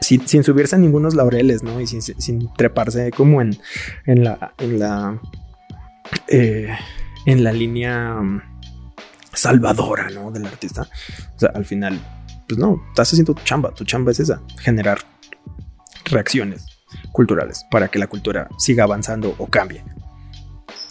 [0.00, 1.80] sin, subirse a ningunos laureles, ¿no?
[1.80, 3.58] Y sin, treparse como en,
[4.06, 5.20] en la, en la,
[6.28, 6.74] eh,
[7.26, 8.42] en la línea mm,
[9.32, 10.30] salvadora, ¿no?
[10.30, 10.88] Del artista.
[11.34, 12.00] O sea, al final,
[12.48, 14.98] pues no, estás haciendo tu chamba, tu chamba es esa, generar
[16.04, 16.66] reacciones
[17.12, 19.84] culturales para que la cultura siga avanzando o cambie.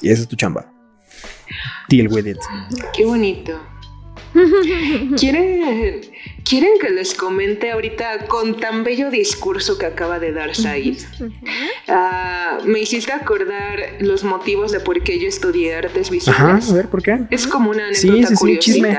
[0.02, 0.75] Y esa es tu chamba.
[1.90, 2.38] Deal with it.
[2.94, 3.60] Qué bonito.
[5.18, 6.02] ¿Quieren,
[6.44, 10.98] ¿Quieren que les comente ahorita con tan bello discurso que acaba de dar Said?
[11.88, 16.66] Ah, me hiciste acordar los motivos de por qué yo estudié artes visuales.
[16.66, 17.20] Ajá, a ver, ¿por qué?
[17.30, 18.98] Es como una anécdota sí, sí, sí, chisme.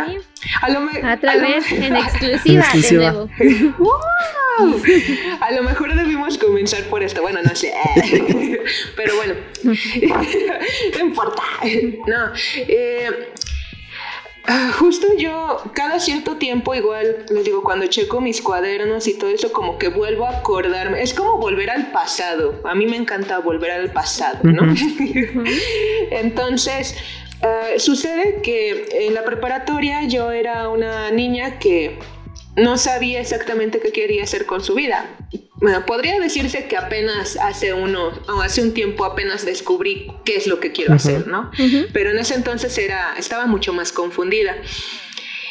[0.62, 3.28] A, lo a través en exclusiva, de nuevo.
[5.40, 7.22] A lo mejor debimos comenzar por esto.
[7.22, 7.72] Bueno, no sé.
[8.96, 9.34] Pero bueno,
[9.64, 11.42] no importa.
[12.06, 12.32] No.
[12.56, 13.32] Eh,
[14.78, 19.52] justo yo, cada cierto tiempo, igual les digo, cuando checo mis cuadernos y todo eso,
[19.52, 21.02] como que vuelvo a acordarme.
[21.02, 22.60] Es como volver al pasado.
[22.64, 24.74] A mí me encanta volver al pasado, ¿no?
[26.10, 26.96] Entonces,
[27.42, 31.98] ah, sucede que en la preparatoria yo era una niña que
[32.56, 35.06] no sabía exactamente qué quería hacer con su vida.
[35.56, 40.46] Bueno, podría decirse que apenas hace uno o hace un tiempo apenas descubrí qué es
[40.46, 41.50] lo que quiero hacer, ¿no?
[41.92, 44.56] Pero en ese entonces era estaba mucho más confundida.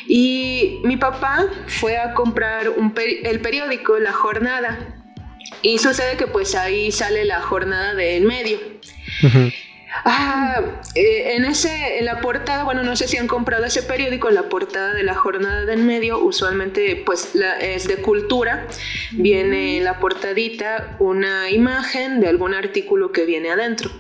[0.08, 2.72] Y mi papá fue a comprar
[3.24, 5.02] el periódico La Jornada.
[5.62, 8.60] Y sucede que pues ahí sale la jornada de en medio.
[10.04, 10.62] Ah,
[10.94, 14.50] eh, en ese, en la portada, bueno, no sé si han comprado ese periódico, la
[14.50, 18.68] portada de la jornada del medio, usualmente pues es de cultura,
[19.12, 23.92] viene en la portadita una imagen de algún artículo que viene adentro.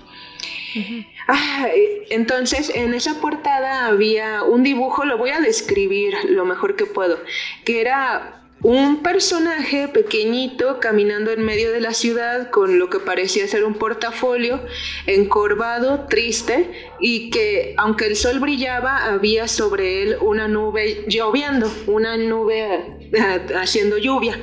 [1.27, 6.75] Ah, eh, entonces en esa portada había un dibujo, lo voy a describir lo mejor
[6.75, 7.19] que puedo,
[7.63, 13.47] que era un personaje pequeñito caminando en medio de la ciudad con lo que parecía
[13.47, 14.59] ser un portafolio,
[15.05, 22.17] encorvado, triste, y que aunque el sol brillaba, había sobre él una nube lloviendo, una
[22.17, 24.41] nube eh, haciendo lluvia.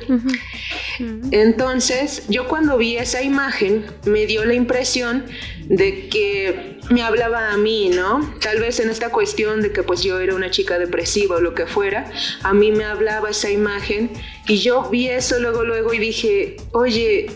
[1.31, 5.25] Entonces, yo cuando vi esa imagen, me dio la impresión
[5.65, 8.33] de que me hablaba a mí, ¿no?
[8.39, 11.53] Tal vez en esta cuestión de que pues yo era una chica depresiva o lo
[11.53, 12.11] que fuera,
[12.43, 14.11] a mí me hablaba esa imagen
[14.47, 17.27] y yo vi eso luego, luego y dije, oye,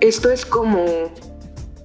[0.00, 1.12] esto es como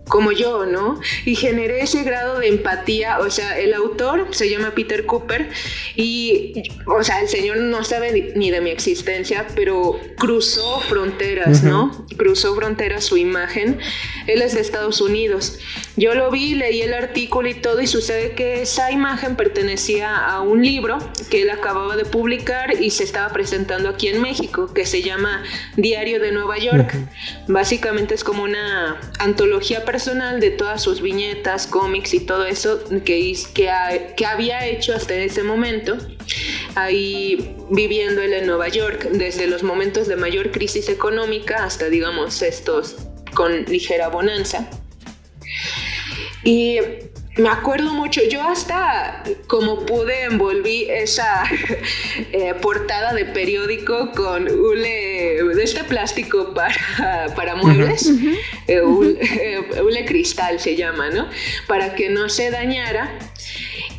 [0.07, 0.99] como yo, ¿no?
[1.25, 5.49] Y generé ese grado de empatía, o sea, el autor se llama Peter Cooper
[5.95, 12.07] y, o sea, el señor no sabe ni de mi existencia, pero cruzó fronteras, ¿no?
[12.17, 13.79] Cruzó fronteras su imagen.
[14.27, 15.59] Él es de Estados Unidos.
[15.97, 20.41] Yo lo vi, leí el artículo y todo y sucede que esa imagen pertenecía a
[20.41, 20.99] un libro
[21.31, 25.43] que él acababa de publicar y se estaba presentando aquí en México, que se llama
[25.75, 26.93] Diario de Nueva York.
[27.47, 33.35] Básicamente es como una antología personal de todas sus viñetas, cómics y todo eso que,
[33.55, 35.97] que, que había hecho hasta ese momento,
[36.75, 42.43] ahí viviendo él en Nueva York, desde los momentos de mayor crisis económica hasta, digamos,
[42.43, 42.97] estos
[43.33, 44.69] con ligera bonanza.
[46.47, 46.79] Y
[47.35, 51.43] me acuerdo mucho, yo hasta como pude envolví esa
[52.31, 58.09] eh, portada de periódico con hule, de este plástico para, para muebles,
[58.65, 61.27] eh, eh, hule, cristal se llama, ¿no?
[61.67, 63.19] Para que no se dañara.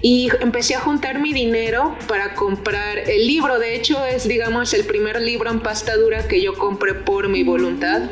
[0.00, 3.58] Y empecé a juntar mi dinero para comprar el libro.
[3.58, 7.42] De hecho, es, digamos, el primer libro en pasta dura que yo compré por mi
[7.42, 8.08] voluntad.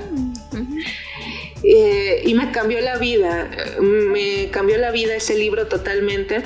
[1.62, 3.50] Eh, y me cambió la vida,
[3.80, 6.42] me cambió la vida ese libro totalmente.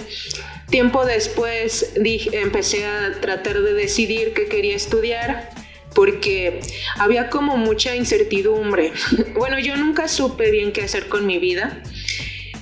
[0.70, 5.50] Tiempo después dije, empecé a tratar de decidir qué quería estudiar
[5.94, 6.60] porque
[6.96, 8.92] había como mucha incertidumbre.
[9.34, 11.82] bueno, yo nunca supe bien qué hacer con mi vida.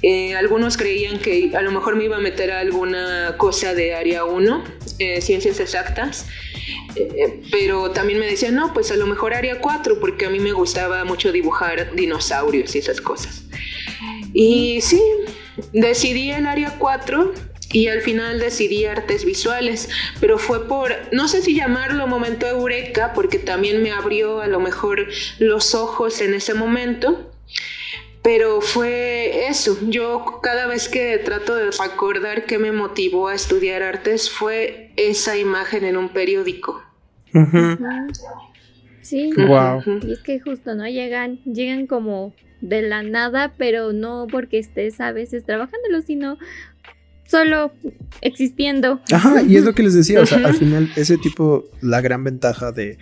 [0.02, 3.94] Eh, algunos creían que a lo mejor me iba a meter a alguna cosa de
[3.94, 4.64] área 1,
[4.98, 6.26] eh, ciencias exactas,
[6.96, 10.40] eh, pero también me decían, no, pues a lo mejor área 4, porque a mí
[10.40, 13.44] me gustaba mucho dibujar dinosaurios y esas cosas.
[14.32, 15.00] Y sí,
[15.72, 17.32] decidí el área 4
[17.72, 19.88] y al final decidí artes visuales,
[20.20, 24.60] pero fue por, no sé si llamarlo momento eureka, porque también me abrió a lo
[24.60, 27.30] mejor los ojos en ese momento.
[28.22, 33.82] Pero fue eso, yo cada vez que trato de recordar qué me motivó a estudiar
[33.82, 36.82] artes fue esa imagen en un periódico.
[39.02, 39.82] Sí, wow.
[40.02, 40.86] y es que justo, ¿no?
[40.86, 46.36] Llegan, llegan como de la nada, pero no porque estés a veces trabajándolo, sino
[47.26, 47.72] solo
[48.20, 49.00] existiendo.
[49.12, 52.24] Ajá, y es lo que les decía, o sea, al final ese tipo, la gran
[52.24, 52.98] ventaja de,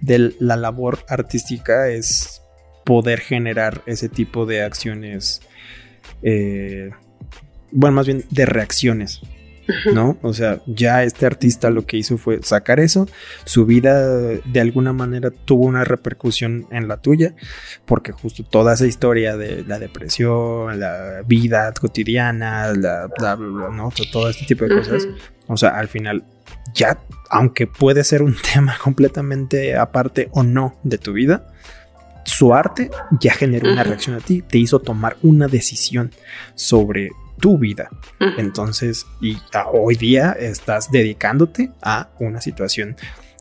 [0.00, 2.41] de la labor artística es
[2.84, 5.42] poder generar ese tipo de acciones,
[6.22, 6.90] eh,
[7.70, 9.20] bueno, más bien de reacciones,
[9.94, 10.18] ¿no?
[10.22, 13.08] O sea, ya este artista lo que hizo fue sacar eso,
[13.44, 17.34] su vida de alguna manera tuvo una repercusión en la tuya,
[17.86, 23.90] porque justo toda esa historia de la depresión, la vida cotidiana, la, bla, bla, ¿no?
[24.12, 25.08] Todo este tipo de cosas,
[25.46, 26.24] o sea, al final
[26.74, 26.98] ya,
[27.30, 31.46] aunque puede ser un tema completamente aparte o no de tu vida,
[32.24, 36.10] su arte ya generó una reacción a ti, te hizo tomar una decisión
[36.54, 37.10] sobre
[37.40, 37.90] tu vida.
[38.38, 39.36] Entonces, y
[39.72, 42.96] hoy día estás dedicándote a una situación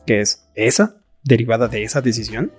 [0.05, 2.51] que es esa, derivada de esa decisión.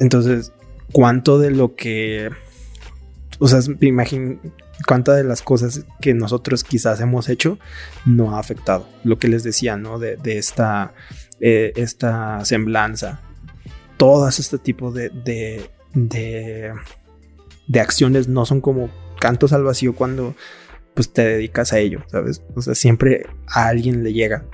[0.00, 0.52] Entonces,
[0.92, 2.30] ¿cuánto de lo que...
[3.38, 4.40] O sea, me imagino
[4.86, 7.58] cuántas de las cosas que nosotros quizás hemos hecho
[8.06, 8.88] no ha afectado.
[9.04, 9.98] Lo que les decía, ¿no?
[9.98, 10.94] De, esta,
[11.40, 13.20] eh, esta semblanza
[14.02, 18.90] todas este tipo de, de, de, acciones no son como
[19.20, 20.34] cantos al vacío cuando
[20.92, 22.42] pues te dedicas a ello, ¿sabes?
[22.56, 24.44] O sea, siempre a alguien le llega.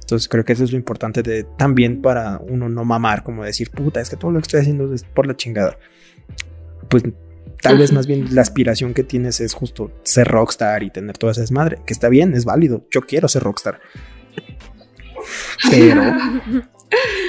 [0.00, 3.68] Entonces creo que eso es lo importante de también para uno no mamar, como decir,
[3.68, 5.76] puta, es que todo lo que estoy haciendo es por la chingada.
[6.88, 7.02] Pues
[7.60, 11.32] tal vez más bien la aspiración que tienes es justo ser rockstar y tener toda
[11.32, 12.86] esa desmadre, que está bien, es válido.
[12.92, 13.80] Yo quiero ser rockstar.
[15.68, 16.12] Pero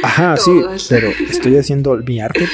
[0.03, 2.47] Ajá, sí, pero estoy haciendo mi arte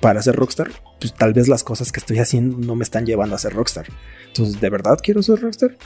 [0.00, 3.34] para ser rockstar, pues tal vez las cosas que estoy haciendo no me están llevando
[3.34, 3.86] a ser rockstar.
[4.28, 5.76] Entonces, ¿de verdad quiero ser rockstar?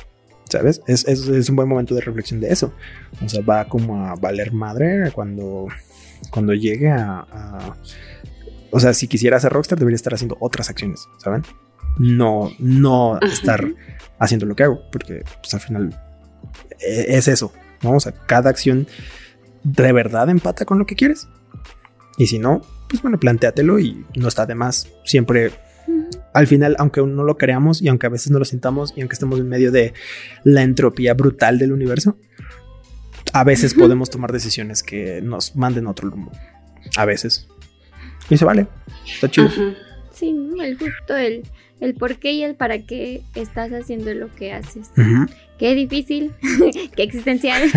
[0.49, 0.83] ¿Sabes?
[0.87, 2.73] Es, es, es un buen momento de reflexión de eso.
[3.25, 5.69] O sea, va como a valer madre cuando,
[6.31, 7.77] cuando llegue a, a
[8.75, 11.45] o sea, si quisiera ser rockstar, debería estar haciendo otras acciones, ¿saben?
[11.97, 13.65] No, no estar
[14.19, 15.97] haciendo lo que hago, porque pues, al final
[16.81, 17.53] e, es eso.
[17.83, 18.89] Vamos a cada acción
[19.65, 21.29] de verdad empata con lo que quieres.
[22.17, 24.89] Y si no, pues bueno, planteatelo y no está de más.
[25.05, 25.51] Siempre,
[26.33, 29.15] al final, aunque no lo creamos y aunque a veces no lo sintamos y aunque
[29.15, 29.95] estemos en medio de
[30.45, 32.17] la entropía brutal del universo,
[33.33, 36.31] a veces podemos tomar decisiones que nos manden a otro rumbo.
[36.97, 37.49] A veces.
[38.31, 38.69] Y se vale.
[39.07, 39.49] Está chido.
[40.15, 41.43] Sí, el justo, el,
[41.81, 44.91] el por qué y el para qué estás haciendo lo que haces.
[45.59, 46.33] Qué difícil,
[46.97, 47.63] qué existencial.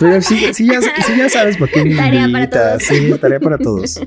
[0.00, 2.82] Pero sí, sí, ya, sí, ya, sabes por qué Tarea para todos.
[2.82, 3.98] Sí, tarea para todos.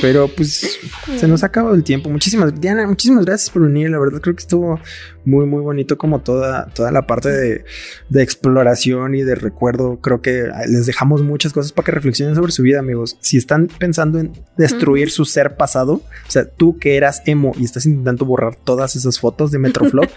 [0.00, 0.78] Pero pues
[1.16, 2.10] se nos ha acabado el tiempo.
[2.10, 3.90] Muchísimas, Diana, muchísimas gracias por venir.
[3.90, 4.80] La verdad creo que estuvo
[5.24, 7.64] muy, muy bonito como toda, toda la parte de,
[8.08, 9.98] de exploración y de recuerdo.
[10.00, 13.16] Creo que les dejamos muchas cosas para que reflexionen sobre su vida, amigos.
[13.20, 17.64] Si están pensando en destruir su ser pasado, o sea, tú que eras emo y
[17.64, 20.10] estás intentando borrar todas esas fotos de Metroflop,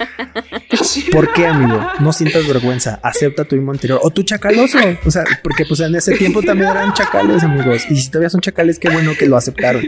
[1.12, 1.80] ¿por qué, amigo?
[2.00, 3.00] No sientas vergüenza.
[3.04, 4.78] Acepta tu emo anterior o tu chacaloso.
[5.06, 7.84] O sea, porque pues en ese tiempo también eran chacales, amigos.
[7.90, 9.84] Y si todavía son chacales, qué bueno que lo aceptaron.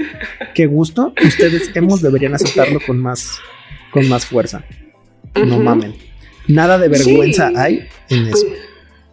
[0.53, 1.13] Qué gusto.
[1.23, 3.39] Ustedes hemos deberían aceptarlo con más,
[3.91, 4.63] con más fuerza.
[5.35, 5.95] No mamen.
[6.47, 8.45] Nada de vergüenza hay en eso.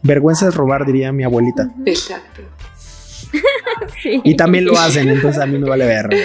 [0.03, 1.71] Vergüenza es robar, diría mi abuelita.
[1.87, 2.43] Exacto.
[4.03, 4.21] sí.
[4.25, 6.17] Y también lo hacen, entonces a mí me vale verga.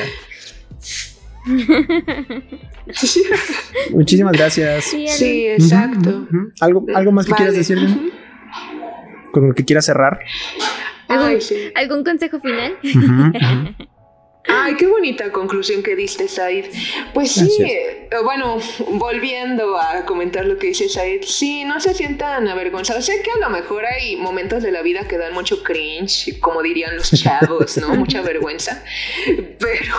[3.92, 4.86] Muchísimas gracias.
[4.86, 6.28] Sí, exacto.
[6.60, 7.46] ¿Algo, ¿Algo más que Vale.
[7.46, 7.80] quieras decir?
[7.80, 7.98] Diana?
[9.32, 10.20] Con lo que quieras cerrar.
[11.08, 11.56] Ay, sí.
[11.76, 12.78] ¿Algún consejo final?
[14.48, 16.66] Ay, qué bonita conclusión que diste, Said.
[17.14, 17.70] Pues sí, Gracias.
[17.70, 18.58] eh, bueno,
[18.92, 23.06] volviendo a comentar lo que dice Said, sí, no se sientan avergonzados.
[23.06, 26.62] Sé que a lo mejor hay momentos de la vida que dan mucho cringe, como
[26.62, 27.90] dirían los chavos, ¿no?
[27.96, 28.84] Mucha vergüenza.
[29.60, 29.96] Pero,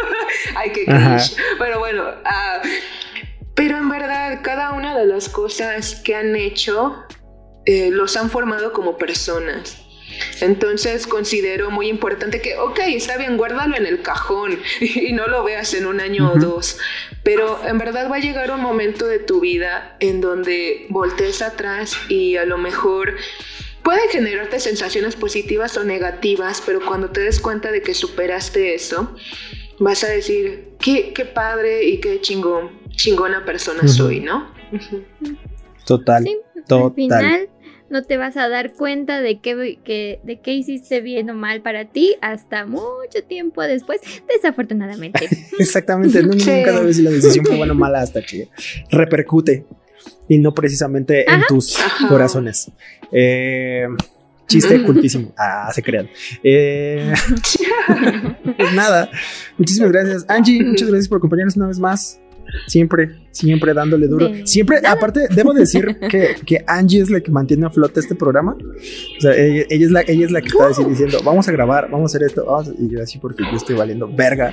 [0.56, 1.16] ay, qué Ajá.
[1.16, 1.36] cringe.
[1.58, 2.62] Pero bueno, ah,
[3.54, 6.94] pero en verdad, cada una de las cosas que han hecho
[7.66, 9.84] eh, los han formado como personas.
[10.40, 15.44] Entonces considero muy importante que, ok, está bien, guárdalo en el cajón y no lo
[15.44, 16.78] veas en un año o dos,
[17.22, 21.96] pero en verdad va a llegar un momento de tu vida en donde voltees atrás
[22.08, 23.14] y a lo mejor
[23.82, 29.14] puede generarte sensaciones positivas o negativas, pero cuando te des cuenta de que superaste eso,
[29.78, 34.52] vas a decir, qué, qué padre y qué chingón, chingona persona soy, ¿no?
[35.86, 36.24] Total.
[36.24, 36.86] Sí, Total.
[36.86, 37.48] al final
[37.90, 41.62] no te vas a dar cuenta de qué, que, de qué hiciste bien o mal
[41.62, 45.28] para ti hasta mucho tiempo después, desafortunadamente.
[45.58, 46.22] Exactamente.
[46.22, 48.48] Nunca sabes si la decisión fue buena o mala hasta que
[48.90, 49.64] repercute
[50.28, 52.08] y no precisamente en tus Ajá.
[52.08, 52.70] corazones.
[53.10, 53.86] Eh,
[54.46, 55.32] chiste cultísimo.
[55.36, 56.08] Ah, se crean.
[56.42, 57.12] Eh,
[58.56, 59.10] pues nada.
[59.56, 60.26] Muchísimas gracias.
[60.28, 62.20] Angie, muchas gracias por acompañarnos una vez más.
[62.66, 64.28] Siempre, siempre dándole duro.
[64.28, 68.14] De Siempre, aparte, debo decir que, que Angie es la que mantiene a flote este
[68.14, 68.56] programa.
[68.56, 71.52] O sea, ella, ella es, la, ella es la que está así diciendo, vamos a
[71.52, 72.44] grabar, vamos a hacer esto.
[72.44, 72.72] vamos a-".
[72.78, 74.52] Y yo así porque yo estoy valiendo verga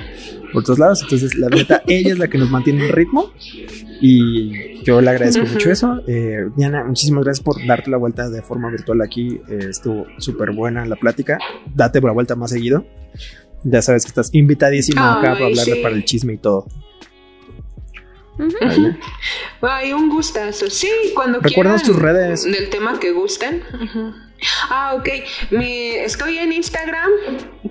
[0.53, 1.01] por todos lados.
[1.03, 3.31] Entonces, la neta, ella es la que nos mantiene en ritmo.
[4.01, 5.53] Y yo le agradezco Ujú.
[5.53, 6.01] mucho eso.
[6.07, 9.39] Eh, Diana, muchísimas gracias por darte la vuelta de forma virtual aquí.
[9.49, 11.37] Eh, estuvo súper buena la plática.
[11.73, 12.85] Date la vuelta más seguido.
[13.63, 15.79] Ya sabes que estás invitadísima acá para hablar de sí.
[15.81, 16.67] para el chisme y todo.
[18.37, 18.97] ¿Vale?
[19.61, 20.69] Ay, un gustazo.
[20.69, 22.43] Sí, cuando quieran tus redes.
[22.43, 23.63] Del tema que gusten.
[24.69, 25.09] Ah, ok.
[25.51, 27.09] Mi, estoy en Instagram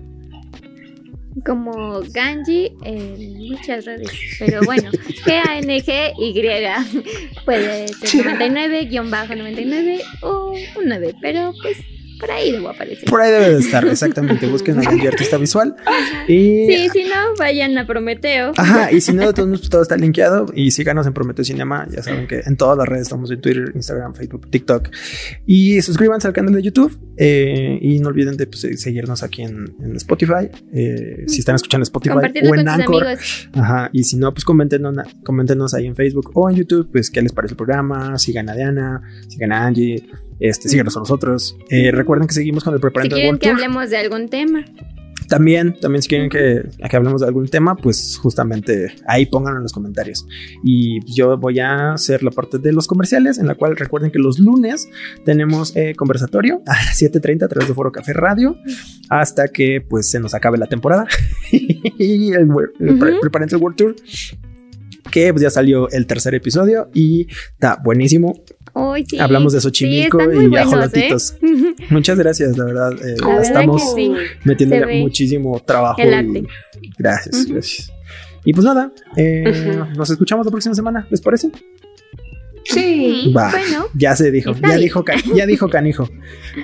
[1.46, 4.12] Como Ganji en muchas redes.
[4.40, 4.90] Pero bueno,
[5.26, 6.44] G-A-N-G-Y.
[7.46, 11.16] Puede ser 99-99 o un 9.
[11.22, 11.78] Pero pues
[12.20, 13.10] Por ahí debo aparecer.
[13.10, 14.48] Por ahí debe de estar, exactamente.
[14.48, 15.76] Busquen a Ganji Artista Visual.
[16.28, 18.54] Y, Sí, si no, vayan a Prometeo.
[18.58, 20.46] Ajá, y si no, modos, todo está linkeado.
[20.54, 21.88] Y síganos en Prometeo Cinema.
[21.90, 24.90] Ya saben que en todas las redes estamos en Twitter, Instagram, Facebook, TikTok.
[25.46, 26.98] Y suscríbanse al canal de YouTube.
[27.18, 30.50] eh, y no olviden de pues, seguirnos aquí en, en Spotify.
[30.74, 33.04] eh, si están escuchando Spotify o en Anchor.
[33.08, 33.50] amigos.
[33.54, 37.22] Ajá, y si no, pues coméntenos, coméntenos ahí en Facebook o en YouTube, pues qué
[37.22, 40.04] les parece el programa, sigan a Diana, sigan a Angie,
[40.40, 41.58] este, síganos a nosotros.
[41.70, 43.56] Eh, recuerden que seguimos con el Si Preparando el quieren que Tour.
[43.56, 44.66] hablemos de algún tema.
[45.28, 49.64] También, también si quieren que, que hablemos de algún tema, pues justamente ahí pónganlo en
[49.64, 50.26] los comentarios.
[50.64, 54.20] Y yo voy a hacer la parte de los comerciales, en la cual recuerden que
[54.20, 54.88] los lunes
[55.26, 58.56] tenemos eh, conversatorio a las 7.30 a través de Foro Café Radio,
[59.10, 61.06] hasta que pues se nos acabe la temporada.
[61.52, 63.20] y el, wor- el pre- Ujú.
[63.20, 63.96] Prepárense el World Tour.
[65.12, 68.44] Que pues ya salió el tercer episodio y está buenísimo.
[68.74, 69.18] Hoy sí.
[69.20, 71.36] Hablamos de Sí, Xochimilco muy y buenos, ajolotitos.
[71.42, 71.76] ¿eh?
[71.90, 72.92] Muchas gracias, la verdad.
[72.94, 74.12] eh, La verdad estamos sí.
[74.44, 76.00] metiéndole muchísimo trabajo.
[76.02, 76.48] el y-.
[76.98, 77.54] Gracias, Ujú.
[77.54, 77.92] gracias.
[78.46, 79.44] Y pues nada, eh,
[79.84, 79.98] Ujú.
[79.98, 81.50] nos escuchamos la próxima semana, ¿les parece?
[82.66, 83.34] Sí.
[83.36, 83.50] Va.
[83.50, 84.80] Bueno, Ya se dijo, ya bien.
[84.82, 85.04] dijo,
[85.36, 86.10] ya dijo canijo.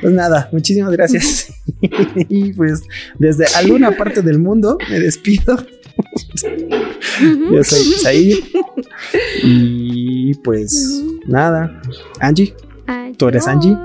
[0.01, 1.51] Pues nada, muchísimas gracias.
[2.29, 2.83] y pues
[3.17, 5.57] desde alguna parte del mundo me despido.
[7.19, 8.43] Yo soy Said.
[9.43, 11.81] Y pues nada,
[12.19, 12.55] Angie
[13.17, 13.75] ¿Tú eres Angie?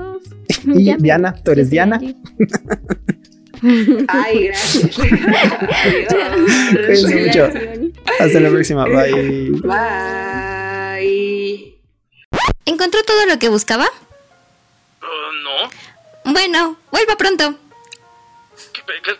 [0.75, 1.99] y Ya Diana, tú eres Diana.
[4.07, 4.95] Ay, gracias.
[6.85, 7.27] Cuídense Adiós.
[7.27, 7.43] mucho.
[8.19, 9.51] Hasta la próxima, bye.
[9.63, 11.75] Bye.
[12.65, 13.87] ¿Encontró todo lo que buscaba?
[15.43, 16.31] no.
[16.33, 17.55] Bueno, vuelva pronto.
[18.73, 19.11] ¿Qué- qué-